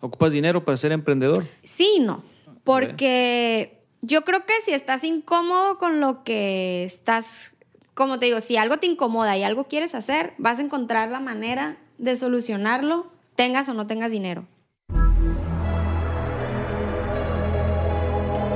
[0.00, 1.46] ¿Ocupas dinero para ser emprendedor?
[1.64, 2.22] Sí y no.
[2.62, 7.52] Porque yo creo que si estás incómodo con lo que estás,
[7.94, 11.20] como te digo, si algo te incomoda y algo quieres hacer, vas a encontrar la
[11.20, 14.46] manera de solucionarlo, tengas o no tengas dinero.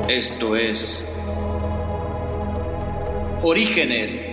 [0.09, 1.07] Esto es
[3.43, 4.25] Orígenes.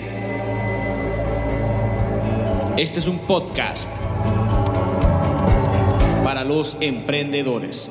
[2.78, 3.90] Este es un podcast
[6.30, 7.90] para los emprendedores.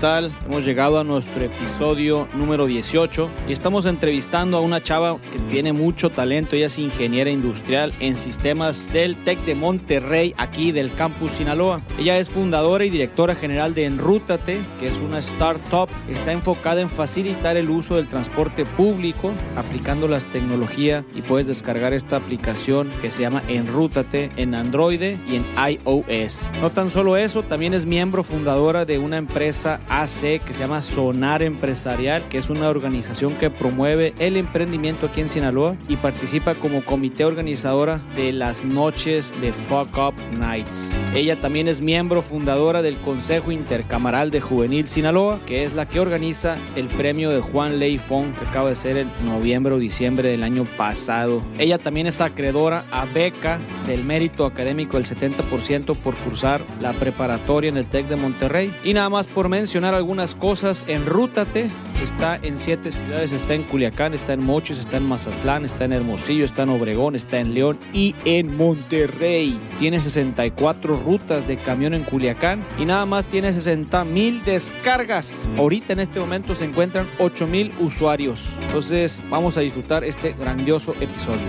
[0.00, 0.32] Tal?
[0.46, 5.72] Hemos llegado a nuestro episodio número 18 y estamos entrevistando a una chava que tiene
[5.72, 6.54] mucho talento.
[6.54, 11.80] Ella es ingeniera industrial en sistemas del TEC de Monterrey, aquí del campus Sinaloa.
[11.98, 15.88] Ella es fundadora y directora general de Enrútate, que es una startup.
[16.08, 21.92] Está enfocada en facilitar el uso del transporte público aplicando las tecnologías y puedes descargar
[21.92, 26.48] esta aplicación que se llama Enrútate en Android y en iOS.
[26.60, 30.82] No tan solo eso, también es miembro fundadora de una empresa AC que se llama
[30.82, 36.54] Sonar Empresarial, que es una organización que promueve el emprendimiento aquí en Sinaloa y participa
[36.54, 40.98] como comité organizadora de las noches de Fuck Up Nights.
[41.14, 46.00] Ella también es miembro fundadora del Consejo Intercamaral de Juvenil Sinaloa, que es la que
[46.00, 50.42] organiza el premio de Juan Ley que acaba de ser en noviembre o diciembre del
[50.42, 51.42] año pasado.
[51.58, 57.68] Ella también es acreedora a beca del mérito académico del 70% por cursar la preparatoria
[57.68, 58.72] en el TEC de Monterrey.
[58.84, 61.70] Y nada más por mencionar algunas cosas, enrútate.
[62.02, 65.92] Está en siete ciudades, está en Culiacán, está en Mochis, está en Mazatlán, está en
[65.92, 69.58] Hermosillo, está en Obregón, está en León y en Monterrey.
[69.78, 75.48] Tiene 64 rutas de camión en Culiacán y nada más tiene 60 mil descargas.
[75.56, 78.44] Ahorita en este momento se encuentran 8 mil usuarios.
[78.60, 81.46] Entonces vamos a disfrutar este grandioso episodio.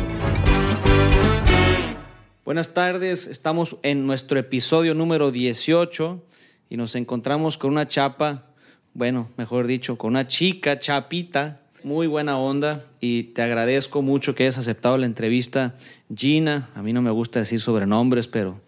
[2.49, 6.23] Buenas tardes, estamos en nuestro episodio número 18
[6.69, 8.45] y nos encontramos con una chapa,
[8.93, 14.43] bueno, mejor dicho, con una chica chapita, muy buena onda y te agradezco mucho que
[14.43, 15.75] hayas aceptado la entrevista.
[16.13, 18.59] Gina, a mí no me gusta decir sobrenombres, pero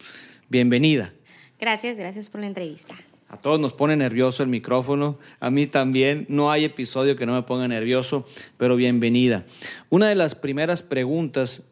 [0.49, 1.13] bienvenida.
[1.59, 2.95] Gracias, gracias por la entrevista.
[3.29, 7.33] A todos nos pone nervioso el micrófono, a mí también, no hay episodio que no
[7.33, 8.25] me ponga nervioso,
[8.57, 9.45] pero bienvenida.
[9.89, 11.63] Una de las primeras preguntas,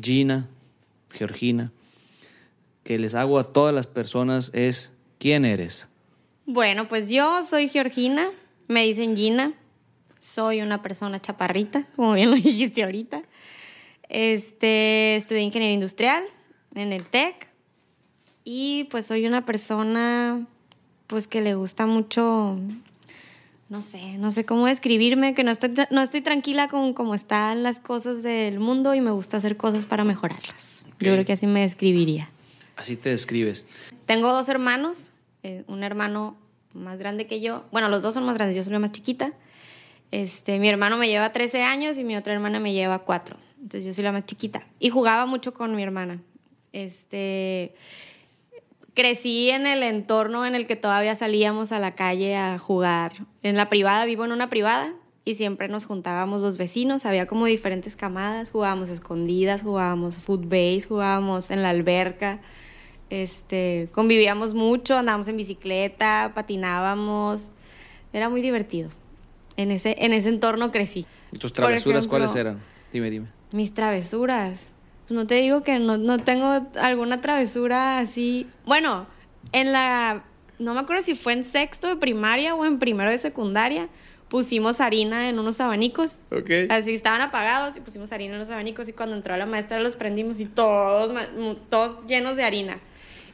[0.00, 0.48] Gina,
[1.10, 1.72] Georgina,
[2.84, 5.88] que les hago a todas las personas es, ¿quién eres?
[6.46, 8.30] Bueno, pues yo soy Georgina,
[8.66, 9.54] me dicen Gina,
[10.18, 13.22] soy una persona chaparrita, como bien lo dijiste ahorita.
[14.08, 16.24] Este, estudié ingeniería industrial
[16.74, 17.46] en el TEC
[18.42, 20.44] y pues soy una persona
[21.06, 22.58] pues que le gusta mucho
[23.68, 27.62] no sé, no sé cómo describirme, que no estoy, no estoy tranquila con cómo están
[27.62, 30.84] las cosas del mundo y me gusta hacer cosas para mejorarlas.
[30.98, 32.28] Yo creo que así me describiría.
[32.76, 33.64] Así te describes.
[34.06, 35.11] Tengo dos hermanos,
[35.42, 36.36] eh, un hermano
[36.72, 37.64] más grande que yo.
[37.72, 39.32] Bueno, los dos son más grandes, yo soy la más chiquita.
[40.10, 43.36] Este, mi hermano me lleva 13 años y mi otra hermana me lleva 4.
[43.56, 44.66] Entonces yo soy la más chiquita.
[44.78, 46.20] Y jugaba mucho con mi hermana.
[46.72, 47.74] Este,
[48.94, 53.12] crecí en el entorno en el que todavía salíamos a la calle a jugar.
[53.42, 54.92] En la privada, vivo en una privada
[55.24, 61.50] y siempre nos juntábamos los vecinos, había como diferentes camadas, jugábamos escondidas, jugábamos footbase, jugábamos
[61.50, 62.40] en la alberca,
[63.12, 67.50] este, convivíamos mucho, andábamos en bicicleta, patinábamos,
[68.14, 68.88] era muy divertido.
[69.58, 71.04] En ese, en ese entorno crecí.
[71.30, 72.62] ¿Y tus travesuras ejemplo, cuáles eran?
[72.90, 73.26] Dime, dime.
[73.50, 74.70] Mis travesuras.
[75.06, 78.46] Pues no te digo que no, no tengo alguna travesura así.
[78.64, 79.06] Bueno,
[79.52, 80.24] en la.
[80.58, 83.90] No me acuerdo si fue en sexto de primaria o en primero de secundaria.
[84.30, 86.22] Pusimos harina en unos abanicos.
[86.30, 86.70] Ok.
[86.70, 88.88] Así estaban apagados y pusimos harina en los abanicos.
[88.88, 91.12] Y cuando entró la maestra los prendimos y todos,
[91.68, 92.78] todos llenos de harina.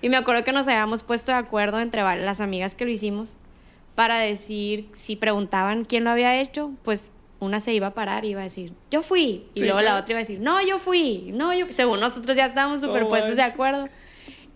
[0.00, 3.36] Y me acuerdo que nos habíamos puesto de acuerdo entre las amigas que lo hicimos
[3.94, 7.10] para decir, si preguntaban quién lo había hecho, pues
[7.40, 9.46] una se iba a parar y iba a decir, yo fui.
[9.54, 11.30] Y Sí, luego la otra iba a decir, no, yo fui.
[11.32, 13.88] No, yo Según nosotros ya estábamos superpuestos de acuerdo.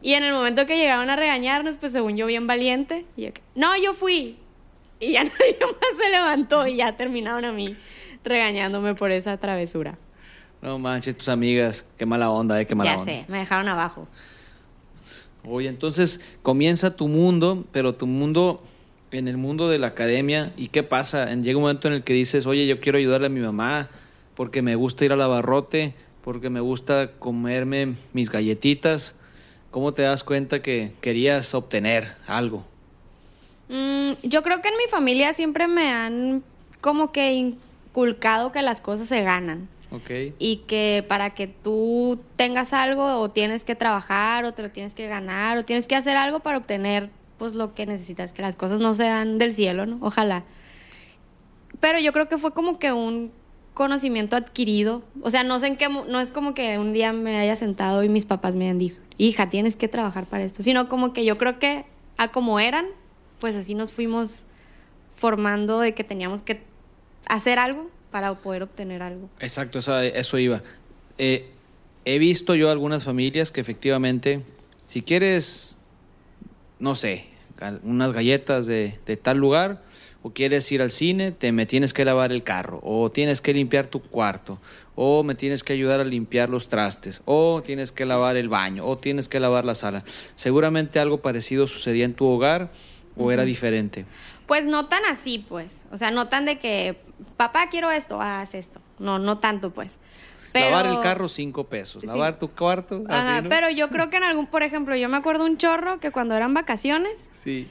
[0.01, 3.31] Y en el momento que llegaron a regañarnos, pues según yo bien valiente, y yo,
[3.55, 4.37] no, yo fui.
[5.01, 7.77] Y ya nadie más se levantó y ya terminaron a mí
[8.25, 9.99] regañándome por esa travesura.
[10.61, 13.13] No manches, tus amigas, qué mala onda, eh, qué mala ya onda.
[13.13, 14.07] sé, me dejaron abajo.
[15.49, 18.63] Oye, entonces comienza tu mundo, pero tu mundo
[19.11, 21.33] en el mundo de la academia, ¿y qué pasa?
[21.35, 23.91] Llega un momento en el que dices, oye, yo quiero ayudarle a mi mamá
[24.35, 25.95] porque me gusta ir al abarrote,
[26.25, 29.17] porque me gusta comerme mis galletitas.
[29.71, 32.65] ¿Cómo te das cuenta que querías obtener algo?
[33.69, 36.43] Mm, yo creo que en mi familia siempre me han
[36.81, 39.69] como que inculcado que las cosas se ganan.
[40.39, 44.95] Y que para que tú tengas algo o tienes que trabajar o te lo tienes
[44.95, 48.57] que ganar o tienes que hacer algo para obtener pues lo que necesitas, que las
[48.57, 49.99] cosas no se dan del cielo, ¿no?
[50.01, 50.45] Ojalá.
[51.81, 53.33] Pero yo creo que fue como que un
[53.75, 57.39] conocimiento adquirido, o sea, no sé en qué, no es como que un día me
[57.39, 60.89] haya sentado y mis papás me hayan dicho, hija, tienes que trabajar para esto, sino
[60.89, 61.87] como que yo creo que
[62.17, 62.87] a como eran,
[63.41, 64.47] pues así nos fuimos
[65.17, 66.63] formando de que teníamos que
[67.27, 69.29] hacer algo para poder obtener algo.
[69.41, 70.63] Exacto, eso, iba.
[71.19, 71.51] Eh,
[72.05, 74.43] he visto yo algunas familias que efectivamente,
[74.87, 75.77] si quieres,
[76.79, 77.27] no sé,
[77.83, 79.83] unas galletas de, de tal lugar,
[80.23, 83.55] o quieres ir al cine, te me tienes que lavar el carro, o tienes que
[83.55, 84.61] limpiar tu cuarto,
[84.95, 88.87] o me tienes que ayudar a limpiar los trastes, o tienes que lavar el baño,
[88.87, 90.05] o tienes que lavar la sala.
[90.37, 92.71] Seguramente algo parecido sucedía en tu hogar
[93.17, 94.07] o era diferente.
[94.47, 95.85] Pues no tan así, pues.
[95.93, 97.01] O sea, no tan de que,
[97.37, 98.81] papá, quiero esto, ah, haz esto.
[98.99, 99.99] No, no tanto, pues.
[100.53, 102.03] Pero, Lavar el carro, cinco pesos.
[102.03, 102.07] Sí.
[102.07, 103.49] Lavar tu cuarto, Ajá, así, ¿no?
[103.49, 106.35] pero yo creo que en algún, por ejemplo, yo me acuerdo un chorro que cuando
[106.35, 107.69] eran vacaciones, Sí.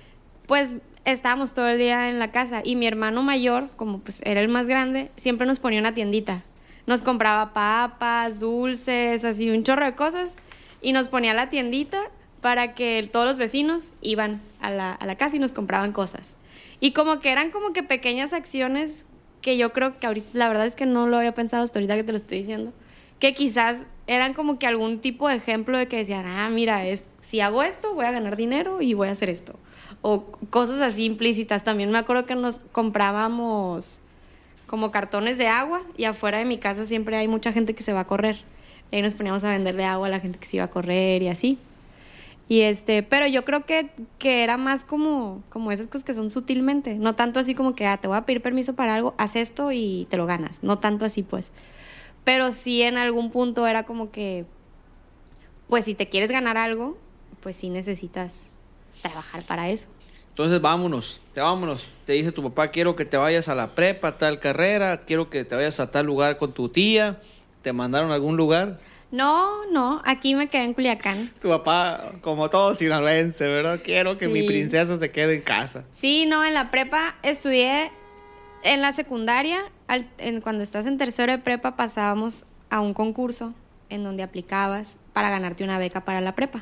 [0.48, 0.76] pues
[1.06, 4.48] estábamos todo el día en la casa y mi hermano mayor, como pues era el
[4.48, 6.42] más grande, siempre nos ponía una tiendita.
[6.88, 10.30] Nos compraba papas, dulces, así un chorro de cosas
[10.82, 12.02] y nos ponía la tiendita
[12.42, 16.36] para que todos los vecinos iban a la, a la casa y nos compraban cosas.
[16.81, 19.06] Y como que eran como que pequeñas acciones
[19.42, 21.95] que yo creo que ahorita, la verdad es que no lo había pensado hasta ahorita
[21.95, 22.74] que te lo estoy diciendo,
[23.19, 27.04] que quizás eran como que algún tipo de ejemplo de que decían, ah, mira, es,
[27.19, 29.60] si hago esto voy a ganar dinero y voy a hacer esto.
[30.01, 31.63] O cosas así implícitas.
[31.63, 34.00] También me acuerdo que nos comprábamos
[34.66, 37.94] como cartones de agua y afuera de mi casa siempre hay mucha gente que se
[37.94, 38.44] va a correr.
[38.89, 41.22] Y ahí nos poníamos a venderle agua a la gente que se iba a correr
[41.22, 41.60] y así.
[42.59, 46.95] Este, pero yo creo que, que era más como, como esas cosas que son sutilmente,
[46.95, 49.71] no tanto así como que ah, te voy a pedir permiso para algo, haz esto
[49.71, 51.53] y te lo ganas, no tanto así pues.
[52.25, 54.45] Pero sí en algún punto era como que,
[55.69, 56.98] pues si te quieres ganar algo,
[57.39, 58.33] pues sí necesitas
[59.01, 59.88] trabajar para eso.
[60.27, 61.89] Entonces vámonos, te vámonos.
[62.06, 65.45] Te dice tu papá, quiero que te vayas a la prepa, tal carrera, quiero que
[65.45, 67.21] te vayas a tal lugar con tu tía.
[67.62, 68.80] ¿Te mandaron a algún lugar?
[69.12, 71.34] No, no, aquí me quedé en Culiacán.
[71.42, 73.81] Tu papá, como todo sinaloense, ¿verdad?
[73.84, 75.84] Quiero que mi princesa se quede en casa.
[75.92, 77.92] Sí, no, en la prepa estudié
[78.63, 83.54] en la secundaria, al- en- cuando estás en tercero de prepa pasábamos a un concurso
[83.90, 86.62] en donde aplicabas para ganarte una beca para la prepa.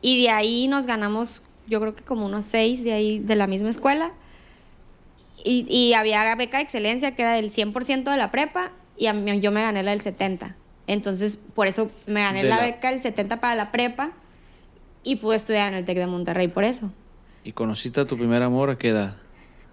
[0.00, 3.46] Y de ahí nos ganamos, yo creo que como unos seis de ahí de la
[3.46, 4.12] misma escuela.
[5.44, 9.12] Y, y había beca de excelencia que era del 100% de la prepa y a
[9.12, 10.54] mí, yo me gané la del 70%.
[10.92, 14.12] Entonces, por eso me gané la la- beca del 70% para la prepa
[15.02, 16.90] y pude estudiar en el TEC de Monterrey por eso.
[17.44, 19.16] ¿Y conociste a tu primer amor a qué edad?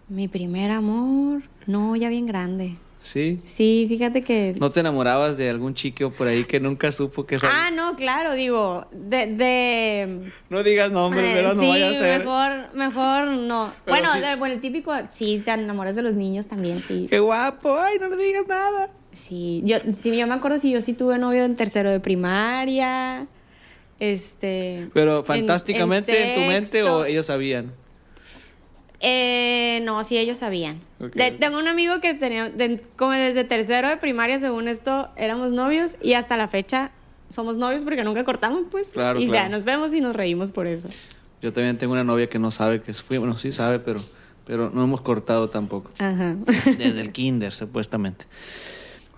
[0.07, 2.75] Mi primer amor, no, ya bien grande.
[3.01, 3.39] ¿Sí?
[3.45, 4.55] Sí, fíjate que...
[4.59, 7.95] ¿No te enamorabas de algún chico por ahí que nunca supo que sal- Ah, no,
[7.95, 9.27] claro, digo, de...
[9.27, 10.31] de...
[10.49, 11.53] No digas nombres, eh, ¿verdad?
[11.53, 12.19] No sí, vaya a ser.
[12.19, 13.71] mejor, mejor no.
[13.85, 14.19] Pero bueno, sí.
[14.19, 17.07] de- bueno, el típico, sí, te enamoras de los niños también, sí.
[17.09, 17.77] ¡Qué guapo!
[17.77, 18.89] ¡Ay, no le digas nada!
[19.29, 23.27] Sí, yo, sí, yo me acuerdo si yo sí tuve novio en tercero de primaria,
[23.99, 24.89] este...
[24.93, 27.71] Pero en- fantásticamente en, tu mente o ellos sabían.
[29.01, 30.81] Eh, no, sí, ellos sabían.
[31.13, 35.51] De- tengo un amigo que tenía, de- como desde tercero de primaria, según esto, éramos
[35.51, 36.91] novios y hasta la fecha
[37.29, 38.87] somos novios porque nunca cortamos, pues.
[38.89, 39.49] Claro, y ya claro.
[39.51, 40.89] nos vemos y nos reímos por eso.
[41.41, 43.99] Yo también tengo una novia que no sabe que fui, bueno, sí sabe, pero,
[44.45, 45.91] pero no hemos cortado tampoco.
[45.99, 46.35] Ajá.
[46.65, 48.25] Desde el kinder, supuestamente.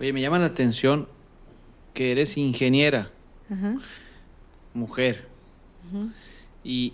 [0.02, 1.08] Oye, me llama la atención
[1.94, 3.12] que eres ingeniera,
[4.74, 5.28] mujer.
[6.64, 6.94] Y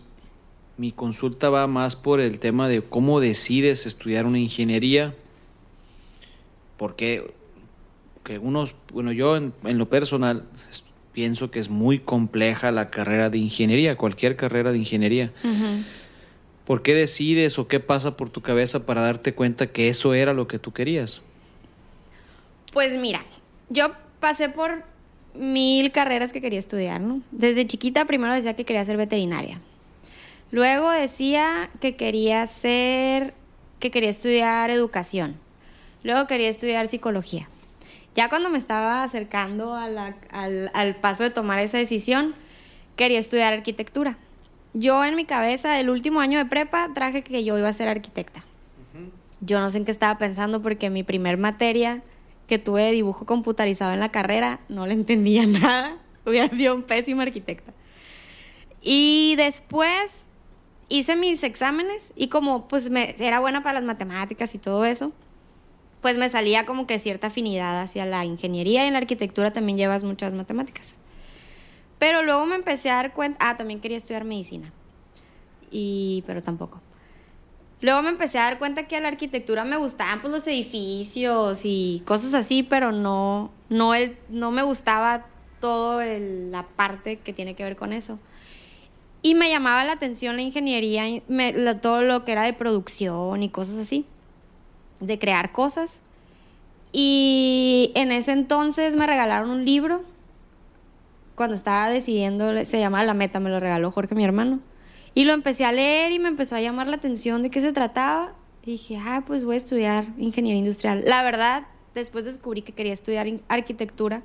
[0.75, 5.15] mi consulta va más por el tema de cómo decides estudiar una ingeniería.
[6.75, 7.31] Porque
[8.25, 10.43] que unos, bueno, yo en, en lo personal
[11.13, 15.31] pienso que es muy compleja la carrera de ingeniería, cualquier carrera de ingeniería.
[16.65, 20.33] ¿Por qué decides o qué pasa por tu cabeza para darte cuenta que eso era
[20.33, 21.21] lo que tú querías?
[22.77, 23.23] Pues mira,
[23.69, 23.87] yo
[24.19, 24.83] pasé por
[25.33, 27.23] mil carreras que quería estudiar, ¿no?
[27.31, 29.59] Desde chiquita primero decía que quería ser veterinaria.
[30.51, 33.33] Luego decía que quería ser,
[33.79, 35.37] que quería estudiar educación.
[36.03, 37.49] Luego quería estudiar psicología.
[38.13, 42.35] Ya cuando me estaba acercando a la- al, al paso de tomar esa decisión,
[42.95, 44.19] quería estudiar arquitectura.
[44.75, 47.87] Yo en mi cabeza, el último año de prepa, traje que yo iba a ser
[47.87, 48.43] arquitecta.
[49.41, 52.03] Yo no sé en qué estaba pensando porque mi primer materia
[52.47, 55.97] que tuve dibujo computarizado en la carrera no le entendía nada.
[56.25, 57.73] Hubiera sido un pésimo arquitecta.
[58.81, 60.25] Y después
[60.89, 65.11] hice mis exámenes y como pues me, era buena para las matemáticas y todo eso,
[66.01, 69.77] pues me salía como que cierta afinidad hacia la ingeniería y en la arquitectura también
[69.77, 70.95] llevas muchas matemáticas.
[71.99, 74.71] Pero luego me empecé a dar cuenta, ah, también quería estudiar medicina.
[75.71, 76.81] Y pero tampoco.
[77.81, 81.61] Luego me empecé a dar cuenta que a la arquitectura me gustaban pues los edificios
[81.63, 85.25] y cosas así, pero no no el, no me gustaba
[85.59, 88.19] todo la parte que tiene que ver con eso.
[89.21, 91.03] Y me llamaba la atención la ingeniería,
[91.81, 94.05] todo lo que era de producción y cosas así,
[94.99, 96.01] de crear cosas.
[96.91, 100.03] Y en ese entonces me regalaron un libro,
[101.35, 104.59] cuando estaba decidiendo, se llamaba La Meta, me lo regaló Jorge, mi hermano.
[105.17, 107.73] Y lo empecé a leer y me empezó a llamar la atención de qué se
[107.73, 108.35] trataba.
[108.63, 111.03] Y dije, ah, pues voy a estudiar ingeniería industrial.
[111.07, 111.63] La verdad,
[111.95, 114.21] después descubrí que quería estudiar arquitectura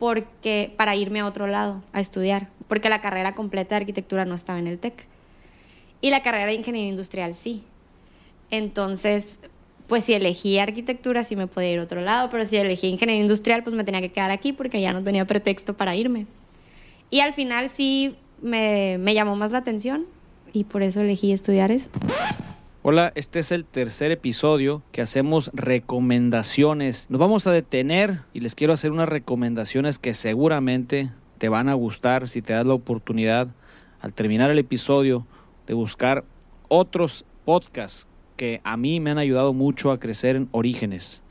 [0.00, 4.34] porque para irme a otro lado a estudiar, porque la carrera completa de arquitectura no
[4.34, 5.06] estaba en el TEC.
[6.00, 7.62] Y la carrera de ingeniería industrial sí.
[8.50, 9.38] Entonces,
[9.86, 13.22] pues si elegí arquitectura sí me podía ir a otro lado, pero si elegí ingeniería
[13.22, 16.26] industrial pues me tenía que quedar aquí porque ya no tenía pretexto para irme.
[17.08, 20.06] Y al final sí me, me llamó más la atención
[20.52, 21.90] y por eso elegí estudiar eso.
[22.82, 27.08] Hola, este es el tercer episodio que hacemos recomendaciones.
[27.10, 31.74] Nos vamos a detener y les quiero hacer unas recomendaciones que seguramente te van a
[31.74, 33.48] gustar si te das la oportunidad
[34.00, 35.26] al terminar el episodio
[35.68, 36.24] de buscar
[36.66, 41.22] otros podcasts que a mí me han ayudado mucho a crecer en Orígenes.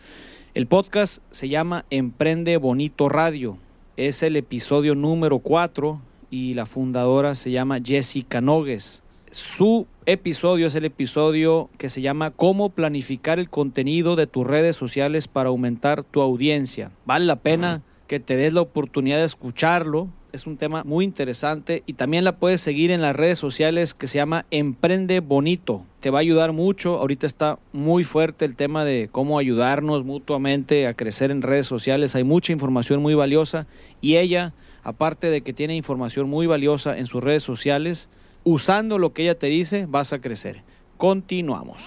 [0.53, 3.58] El podcast se llama Emprende Bonito Radio.
[3.98, 6.00] Es el episodio número 4
[6.32, 9.04] y la fundadora se llama Jessica Nogues.
[9.30, 14.76] Su episodio es el episodio que se llama Cómo planificar el contenido de tus redes
[14.76, 16.92] sociales para aumentar tu audiencia.
[17.06, 20.10] Vale la pena que te des la oportunidad de escucharlo.
[20.34, 24.08] Es un tema muy interesante y también la puedes seguir en las redes sociales que
[24.08, 25.86] se llama Emprende Bonito.
[26.00, 26.98] Te va a ayudar mucho.
[26.98, 32.16] Ahorita está muy fuerte el tema de cómo ayudarnos mutuamente a crecer en redes sociales.
[32.16, 33.68] Hay mucha información muy valiosa
[34.02, 38.10] y ella, aparte de que tiene información muy valiosa en sus redes sociales,
[38.44, 40.64] usando lo que ella te dice, vas a crecer.
[40.98, 41.82] Continuamos.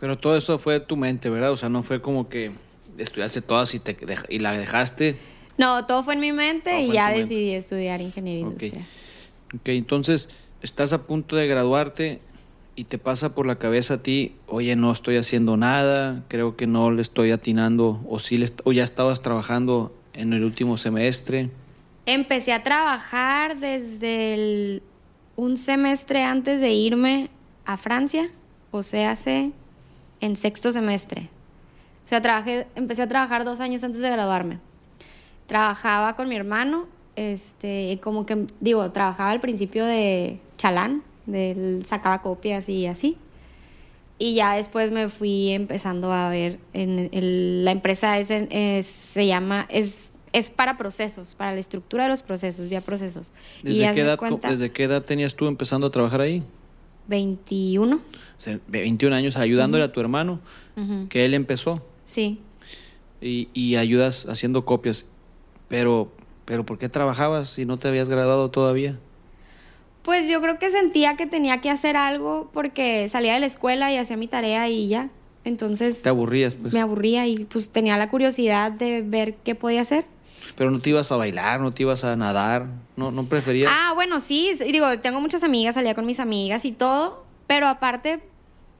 [0.00, 1.52] Pero todo eso fue de tu mente, ¿verdad?
[1.52, 2.52] O sea, no fue como que
[2.98, 3.96] estudiaste todas y, te,
[4.28, 5.18] y la dejaste.
[5.56, 8.84] No, todo fue en mi mente y ya decidí estudiar ingeniería industrial.
[9.54, 10.28] Ok, entonces
[10.62, 12.20] estás a punto de graduarte
[12.76, 16.66] y te pasa por la cabeza a ti, oye, no estoy haciendo nada, creo que
[16.66, 21.50] no le estoy atinando, o, sí le, o ya estabas trabajando en el último semestre.
[22.06, 24.82] Empecé a trabajar desde
[25.36, 27.30] un semestre antes de irme
[27.64, 28.30] a Francia,
[28.70, 29.52] o sea, hace
[30.20, 31.30] en sexto semestre.
[32.04, 34.58] O sea, trabajé, empecé a trabajar dos años antes de graduarme.
[35.46, 42.20] Trabajaba con mi hermano, este, como que, digo, trabajaba al principio de chalán, del sacaba
[42.22, 43.16] copias y así.
[44.18, 50.12] Y ya después me fui empezando a ver, en la empresa es, se llama, es
[50.34, 53.32] es para procesos, para la estructura de los procesos, vía procesos.
[53.62, 56.42] ¿Desde, qué, edad, ¿desde qué edad tenías tú empezando a trabajar ahí?
[57.06, 58.00] 21.
[58.66, 60.40] 21 años ayudándole a tu hermano,
[61.08, 61.86] que él empezó.
[62.04, 62.40] Sí.
[63.20, 65.06] Y, y, ayudas haciendo copias.
[65.68, 66.10] Pero,
[66.46, 68.98] pero ¿por qué trabajabas si no te habías graduado todavía?
[70.04, 73.90] Pues yo creo que sentía que tenía que hacer algo porque salía de la escuela
[73.90, 75.08] y hacía mi tarea y ya.
[75.44, 76.02] Entonces...
[76.02, 76.74] Te aburrías, pues.
[76.74, 80.04] Me aburría y pues tenía la curiosidad de ver qué podía hacer.
[80.56, 83.72] Pero no te ibas a bailar, no te ibas a nadar, no, no preferías.
[83.74, 88.20] Ah, bueno, sí, digo, tengo muchas amigas, salía con mis amigas y todo, pero aparte,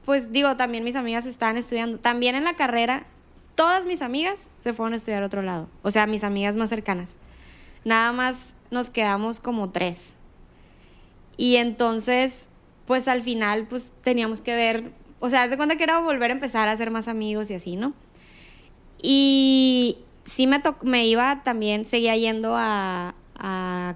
[0.05, 1.97] pues digo, también mis amigas estaban estudiando.
[1.97, 3.07] También en la carrera,
[3.55, 5.69] todas mis amigas se fueron a estudiar a otro lado.
[5.81, 7.09] O sea, mis amigas más cercanas.
[7.83, 10.14] Nada más nos quedamos como tres.
[11.37, 12.47] Y entonces,
[12.85, 16.33] pues al final, pues teníamos que ver, o sea, de cuenta que era volver a
[16.33, 17.93] empezar a hacer más amigos y así, ¿no?
[19.01, 23.15] Y, sí me, me iba también, seguía yendo a,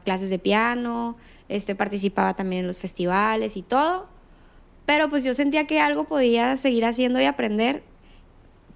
[0.03, 1.15] clases de piano,
[1.47, 4.07] este, participaba también en los festivales y todo,
[4.85, 7.81] pero pues yo sentía que algo podía seguir haciendo y aprender,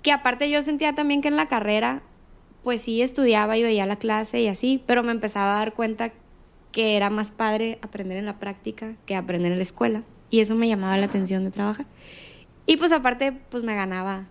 [0.01, 2.01] que aparte yo sentía también que en la carrera,
[2.63, 6.11] pues sí estudiaba y veía la clase y así, pero me empezaba a dar cuenta
[6.73, 10.55] que era más padre aprender en la práctica que aprender en la escuela, y eso
[10.55, 11.85] me llamaba la atención de trabajar.
[12.65, 14.25] Y pues aparte, pues me ganaba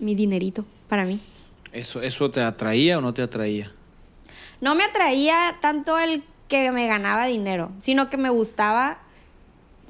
[0.00, 1.20] mi dinerito para mí.
[1.72, 3.72] ¿Eso, ¿Eso te atraía o no te atraía?
[4.60, 8.98] No me atraía tanto el que me ganaba dinero, sino que me gustaba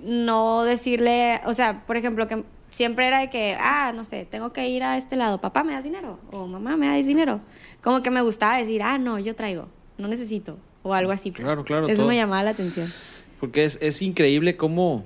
[0.02, 4.52] no decirle, o sea, por ejemplo, que siempre era de que, ah, no sé, tengo
[4.52, 6.18] que ir a este lado, papá, ¿me das dinero?
[6.30, 7.40] O mamá, ¿me das dinero?
[7.82, 11.32] Como que me gustaba decir, ah, no, yo traigo, no necesito, o algo así.
[11.32, 11.42] Pues.
[11.42, 11.88] Claro, claro.
[11.88, 12.92] Eso me llamaba la atención.
[13.40, 15.04] Porque es, es increíble cómo,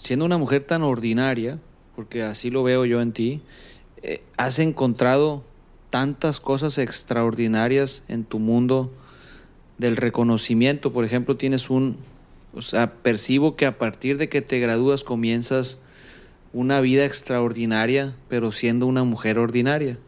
[0.00, 1.60] siendo una mujer tan ordinaria,
[1.94, 3.42] porque así lo veo yo en ti,
[4.02, 5.44] eh, has encontrado
[5.90, 8.90] tantas cosas extraordinarias en tu mundo
[9.78, 10.92] del reconocimiento.
[10.92, 11.98] Por ejemplo, tienes un,
[12.54, 15.82] o sea, percibo que a partir de que te gradúas comienzas
[16.52, 19.98] una vida extraordinaria, pero siendo una mujer ordinaria.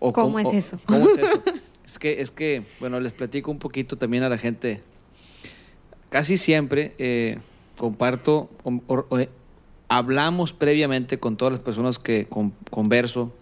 [0.00, 0.78] O ¿Cómo, es eso?
[0.86, 1.42] ¿Cómo es eso?
[1.88, 4.82] es que, es que, bueno, les platico un poquito también a la gente.
[6.10, 7.38] Casi siempre eh,
[7.78, 8.50] comparto,
[9.18, 9.30] eh,
[9.88, 12.28] hablamos previamente con todas las personas que
[12.70, 13.32] converso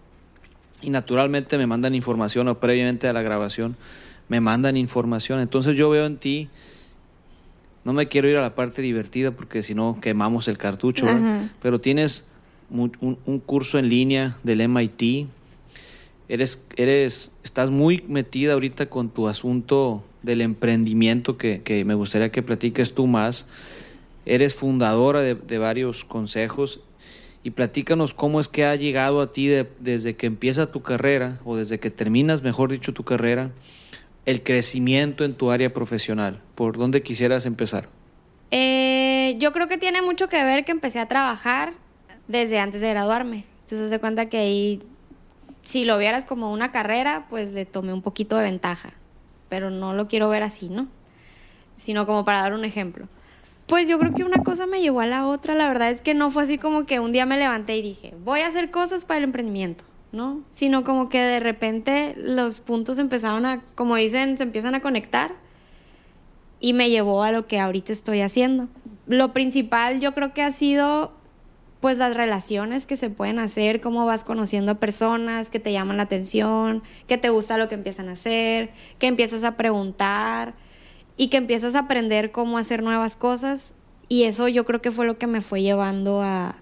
[0.81, 3.75] y naturalmente me mandan información o previamente a la grabación
[4.29, 5.39] me mandan información.
[5.39, 6.49] Entonces yo veo en ti,
[7.83, 11.05] no me quiero ir a la parte divertida porque si no quemamos el cartucho,
[11.61, 12.25] pero tienes
[12.69, 15.27] un, curso en línea del MIT,
[16.29, 22.31] eres, eres, estás muy metida ahorita con tu asunto del emprendimiento que, que me gustaría
[22.31, 23.47] que platiques tú más.
[24.25, 26.81] Eres fundadora de, de varios consejos
[27.43, 29.47] y platícanos cómo es que ha llegado a ti
[29.79, 33.51] desde que empieza tu carrera o desde que terminas, mejor dicho, tu carrera
[34.27, 36.41] el crecimiento en tu área profesional?
[36.53, 37.87] ¿Por dónde quisieras empezar?
[38.51, 41.73] Eh, yo creo que tiene mucho que ver que empecé a trabajar
[42.27, 43.45] desde antes de graduarme.
[43.63, 44.83] Entonces se cuenta que ahí,
[45.67, 48.93] si lo vieras como una carrera, pues le tomé un poquito de ventaja.
[49.49, 50.87] Pero no lo quiero ver así, ¿no?
[51.75, 53.09] Sino como para dar un ejemplo.
[53.65, 55.55] Pues yo creo que una cosa me llevó a la otra.
[55.55, 58.13] La verdad es que no fue así como que un día me levanté y dije,
[58.23, 59.83] voy a hacer cosas para el emprendimiento.
[60.13, 60.41] ¿no?
[60.53, 65.33] Sino como que de repente los puntos empezaron a, como dicen, se empiezan a conectar
[66.61, 68.69] y me llevó a lo que ahorita estoy haciendo.
[69.05, 71.11] Lo principal yo creo que ha sido
[71.79, 75.97] pues las relaciones que se pueden hacer, cómo vas conociendo a personas que te llaman
[75.97, 80.55] la atención, que te gusta lo que empiezan a hacer, que empiezas a preguntar
[81.17, 83.73] y que empiezas a aprender cómo hacer nuevas cosas.
[84.09, 86.55] Y eso yo creo que fue lo que me fue llevando a,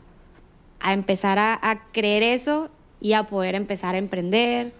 [0.79, 2.69] a empezar a, creer eso
[3.01, 4.73] y a poder empezar a emprender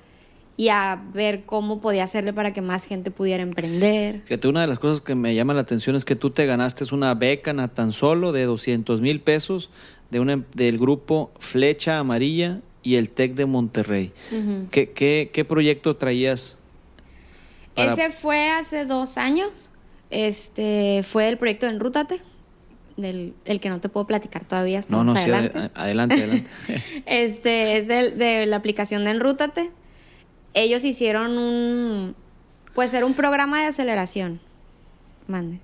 [0.57, 4.21] y a ver cómo podía hacerle para que más gente pudiera emprender.
[4.25, 6.85] Fíjate, una de las cosas que me llama la atención es que tú te ganaste
[6.93, 9.69] una beca tan solo de 200 mil pesos
[10.09, 14.13] de una, del grupo Flecha Amarilla y el TEC de Monterrey.
[14.71, 16.59] ¿Qué, qué, qué, proyecto traías?
[17.75, 19.71] Ese fue hace dos años.
[20.09, 22.21] Este fue el proyecto Enrútate
[22.97, 24.83] del el que no te puedo platicar todavía.
[24.89, 25.59] No, no, adelante.
[25.59, 26.47] Sí, adelante, adelante.
[27.05, 29.71] este es de, la aplicación de Enrútate.
[30.53, 32.15] Ellos hicieron un,
[32.73, 34.39] pues era un programa de aceleración.
[35.27, 35.59] Mande.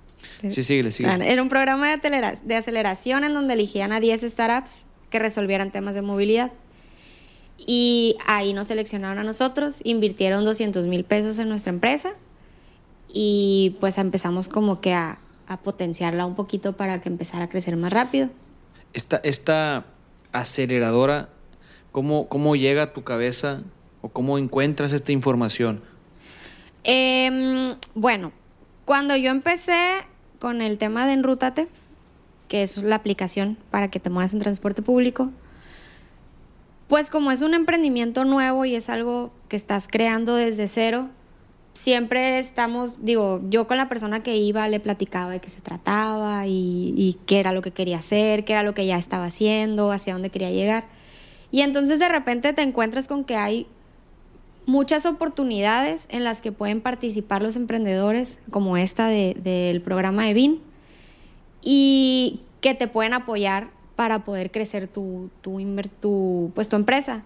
[0.48, 1.08] Sí, sigue, sigue.
[1.08, 5.94] Era un programa de, de aceleración en donde eligían a 10 startups que resolvieran temas
[5.94, 6.52] de movilidad.
[7.66, 12.14] Y ahí nos seleccionaron a nosotros, invirtieron 200 mil pesos en nuestra empresa
[13.12, 17.76] y pues empezamos como que a, a potenciarla un poquito para que empezara a crecer
[17.76, 18.30] más rápido.
[18.92, 19.86] Esta, esta
[20.32, 21.28] aceleradora,
[21.92, 23.62] ¿cómo, ¿cómo llega a tu cabeza
[24.00, 25.82] o cómo encuentras esta información?
[26.84, 28.32] Em, bueno,
[28.84, 29.98] cuando yo empecé
[30.42, 31.68] con el tema de Enrútate,
[32.48, 35.30] que es la aplicación para que te muevas en transporte público,
[36.88, 41.10] pues como es un emprendimiento nuevo y es algo que estás creando desde cero,
[41.74, 46.48] siempre estamos, digo, yo con la persona que iba le platicaba de qué se trataba
[46.48, 50.14] y, qué era lo que quería hacer, qué era lo que ya estaba haciendo, hacia
[50.14, 50.86] dónde quería llegar.
[51.52, 53.68] Y entonces de repente te encuentras con que hay
[54.66, 60.58] muchas oportunidades en las que pueden participar los emprendedores, como esta del programa de
[61.62, 65.60] y que te pueden apoyar para poder crecer tu, tu,
[66.00, 67.24] tu, pues, tu empresa.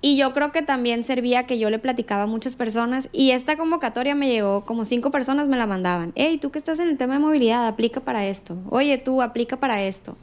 [0.00, 3.56] Y yo creo que también servía que yo le platicaba a muchas personas y esta
[3.56, 6.12] convocatoria me llegó, como cinco personas me la mandaban.
[6.14, 8.58] Hey, tú que estás en el tema de movilidad, aplica para esto.
[8.68, 10.18] Oye, tú aplica para esto.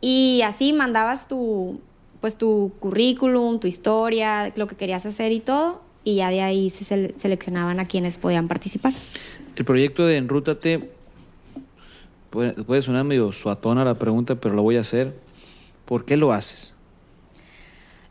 [0.00, 1.78] Y así mandabas tu,
[2.22, 5.82] pues tu currículum, tu historia, lo que querías hacer y todo.
[6.04, 8.94] Y ya de ahí se seleccionaban a quienes podían participar.
[9.56, 10.90] El proyecto de Enrútate,
[12.30, 15.14] puede, puede sonar medio suatona la pregunta, pero lo voy a hacer.
[15.84, 16.76] ¿Por qué lo haces?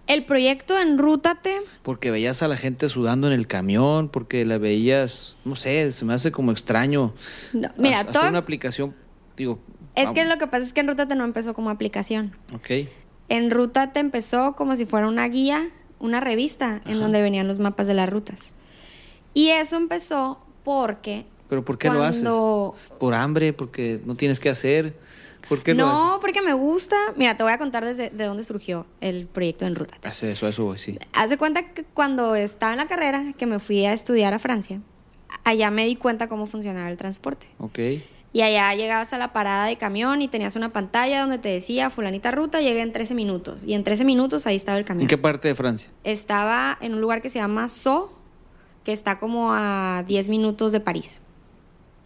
[0.07, 1.61] El proyecto Enrútate.
[1.81, 6.03] Porque veías a la gente sudando en el camión, porque la veías, no sé, se
[6.03, 7.13] me hace como extraño.
[7.77, 8.93] mira, hacer una aplicación,
[9.37, 9.59] digo.
[9.95, 12.35] Es que lo que pasa es que Enrútate no empezó como aplicación.
[12.53, 12.89] Ok.
[13.31, 17.93] Enrútate empezó como si fuera una guía, una revista, en donde venían los mapas de
[17.93, 18.49] las rutas.
[19.33, 21.25] Y eso empezó porque.
[21.47, 22.27] ¿Pero por qué lo haces?
[22.99, 23.53] ¿Por hambre?
[23.53, 24.97] ¿Porque no tienes que hacer?
[25.73, 26.97] no, porque me gusta.
[27.15, 29.95] Mira, te voy a contar desde de dónde surgió el proyecto en Ruta.
[30.03, 30.99] Hace eso, eso sí.
[31.13, 34.39] Haz de cuenta que cuando estaba en la carrera, que me fui a estudiar a
[34.39, 34.81] Francia,
[35.45, 37.47] allá me di cuenta cómo funcionaba el transporte.
[37.59, 37.79] Ok.
[38.33, 41.89] Y allá llegabas a la parada de camión y tenías una pantalla donde te decía,
[41.89, 43.61] fulanita ruta, llegué en 13 minutos.
[43.65, 45.01] Y en 13 minutos ahí estaba el camión.
[45.03, 45.89] ¿En qué parte de Francia?
[46.05, 48.13] Estaba en un lugar que se llama So,
[48.85, 51.21] que está como a 10 minutos de París.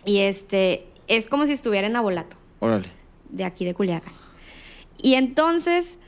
[0.04, 2.90] Y este, es como si estuviera en Abolato, Órale.
[3.30, 4.14] de aquí de Culiacán.
[4.98, 6.00] Y entonces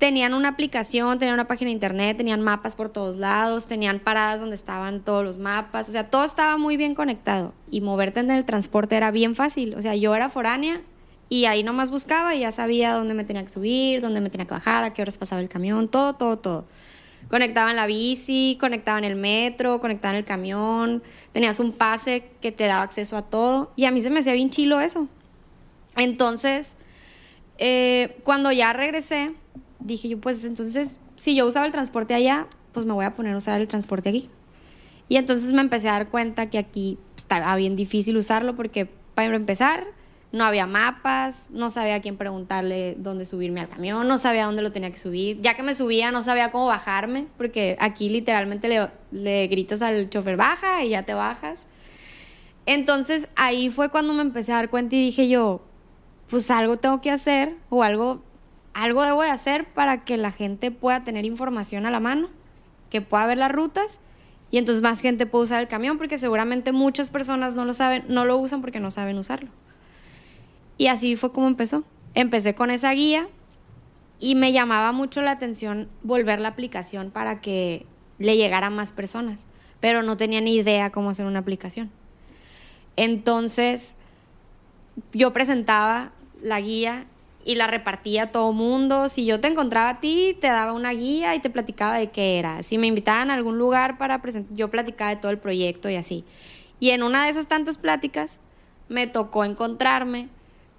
[0.00, 4.40] tenían una aplicación, tenían una página de internet, tenían mapas por todos lados, tenían paradas
[4.40, 8.30] donde estaban todos los mapas, o sea, todo estaba muy bien conectado y moverte en
[8.30, 10.80] el transporte era bien fácil, o sea, yo era foránea
[11.28, 14.46] y ahí nomás buscaba y ya sabía dónde me tenía que subir, dónde me tenía
[14.46, 16.66] que bajar, a qué horas pasaba el camión, todo, todo, todo.
[17.28, 22.82] Conectaban la bici, conectaban el metro, conectaban el camión, tenías un pase que te daba
[22.82, 25.08] acceso a todo y a mí se me hacía bien chilo eso.
[25.96, 26.76] Entonces,
[27.58, 29.34] eh, cuando ya regresé,
[29.80, 33.34] dije yo, pues entonces, si yo usaba el transporte allá, pues me voy a poner
[33.34, 34.30] a usar el transporte aquí.
[35.08, 39.34] Y entonces me empecé a dar cuenta que aquí estaba bien difícil usarlo porque, para
[39.34, 39.84] empezar,
[40.32, 44.62] no había mapas, no sabía a quién preguntarle dónde subirme al camión, no sabía dónde
[44.62, 45.40] lo tenía que subir.
[45.40, 50.08] Ya que me subía, no sabía cómo bajarme, porque aquí literalmente le, le gritas al
[50.08, 51.58] chofer, baja y ya te bajas.
[52.66, 55.62] Entonces ahí fue cuando me empecé a dar cuenta y dije yo,
[56.28, 58.22] pues algo tengo que hacer o algo
[58.80, 62.30] algo debo de hacer para que la gente pueda tener información a la mano,
[62.88, 64.00] que pueda ver las rutas
[64.50, 68.04] y entonces más gente puede usar el camión porque seguramente muchas personas no lo saben,
[68.08, 69.50] no lo usan porque no saben usarlo.
[70.78, 71.84] Y así fue como empezó.
[72.14, 73.28] Empecé con esa guía
[74.18, 77.84] y me llamaba mucho la atención volver la aplicación para que
[78.18, 79.44] le llegara a más personas,
[79.80, 81.90] pero no tenía ni idea cómo hacer una aplicación.
[82.96, 83.94] Entonces,
[85.12, 87.06] yo presentaba la guía
[87.44, 89.08] y la repartía a todo mundo.
[89.08, 92.38] Si yo te encontraba a ti, te daba una guía y te platicaba de qué
[92.38, 92.62] era.
[92.62, 95.96] Si me invitaban a algún lugar para presentar, yo platicaba de todo el proyecto y
[95.96, 96.24] así.
[96.78, 98.38] Y en una de esas tantas pláticas
[98.88, 100.28] me tocó encontrarme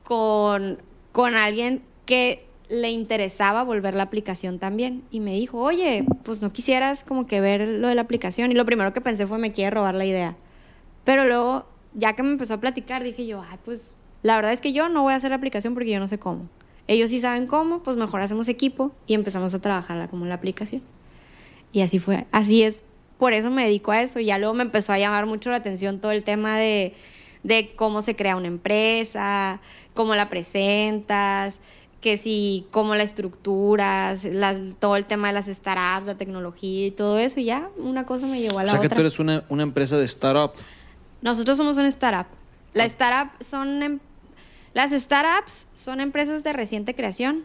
[0.03, 5.03] con, con alguien que le interesaba volver la aplicación también.
[5.11, 8.51] Y me dijo, oye, pues no quisieras como que ver lo de la aplicación.
[8.51, 10.37] Y lo primero que pensé fue, me quiere robar la idea.
[11.03, 14.61] Pero luego, ya que me empezó a platicar, dije yo, ay, pues la verdad es
[14.61, 16.47] que yo no voy a hacer la aplicación porque yo no sé cómo.
[16.87, 20.81] Ellos sí saben cómo, pues mejor hacemos equipo y empezamos a trabajarla como la aplicación.
[21.71, 22.83] Y así fue, así es.
[23.17, 24.19] Por eso me dedico a eso.
[24.19, 26.93] Y ya luego me empezó a llamar mucho la atención todo el tema de,
[27.43, 29.61] de cómo se crea una empresa,
[29.93, 31.59] cómo la presentas,
[32.01, 36.91] que si, cómo la estructuras, la, todo el tema de las startups, la tecnología y
[36.91, 37.39] todo eso.
[37.39, 38.89] Y ya una cosa me llevó a la o sea otra.
[38.89, 40.51] que tú eres una, una empresa de startup.
[41.21, 42.25] Nosotros somos una startup.
[42.73, 43.99] La startup son em-
[44.73, 47.43] las startups son empresas de reciente creación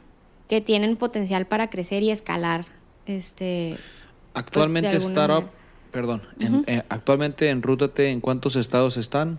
[0.49, 2.67] que tienen potencial para crecer y escalar.
[3.07, 3.77] Este,
[4.35, 5.91] Actualmente Pues, de alguna startup, manera.
[5.93, 9.39] perdón, en- eh, actualmente en Rútate, ¿en cuántos estados están?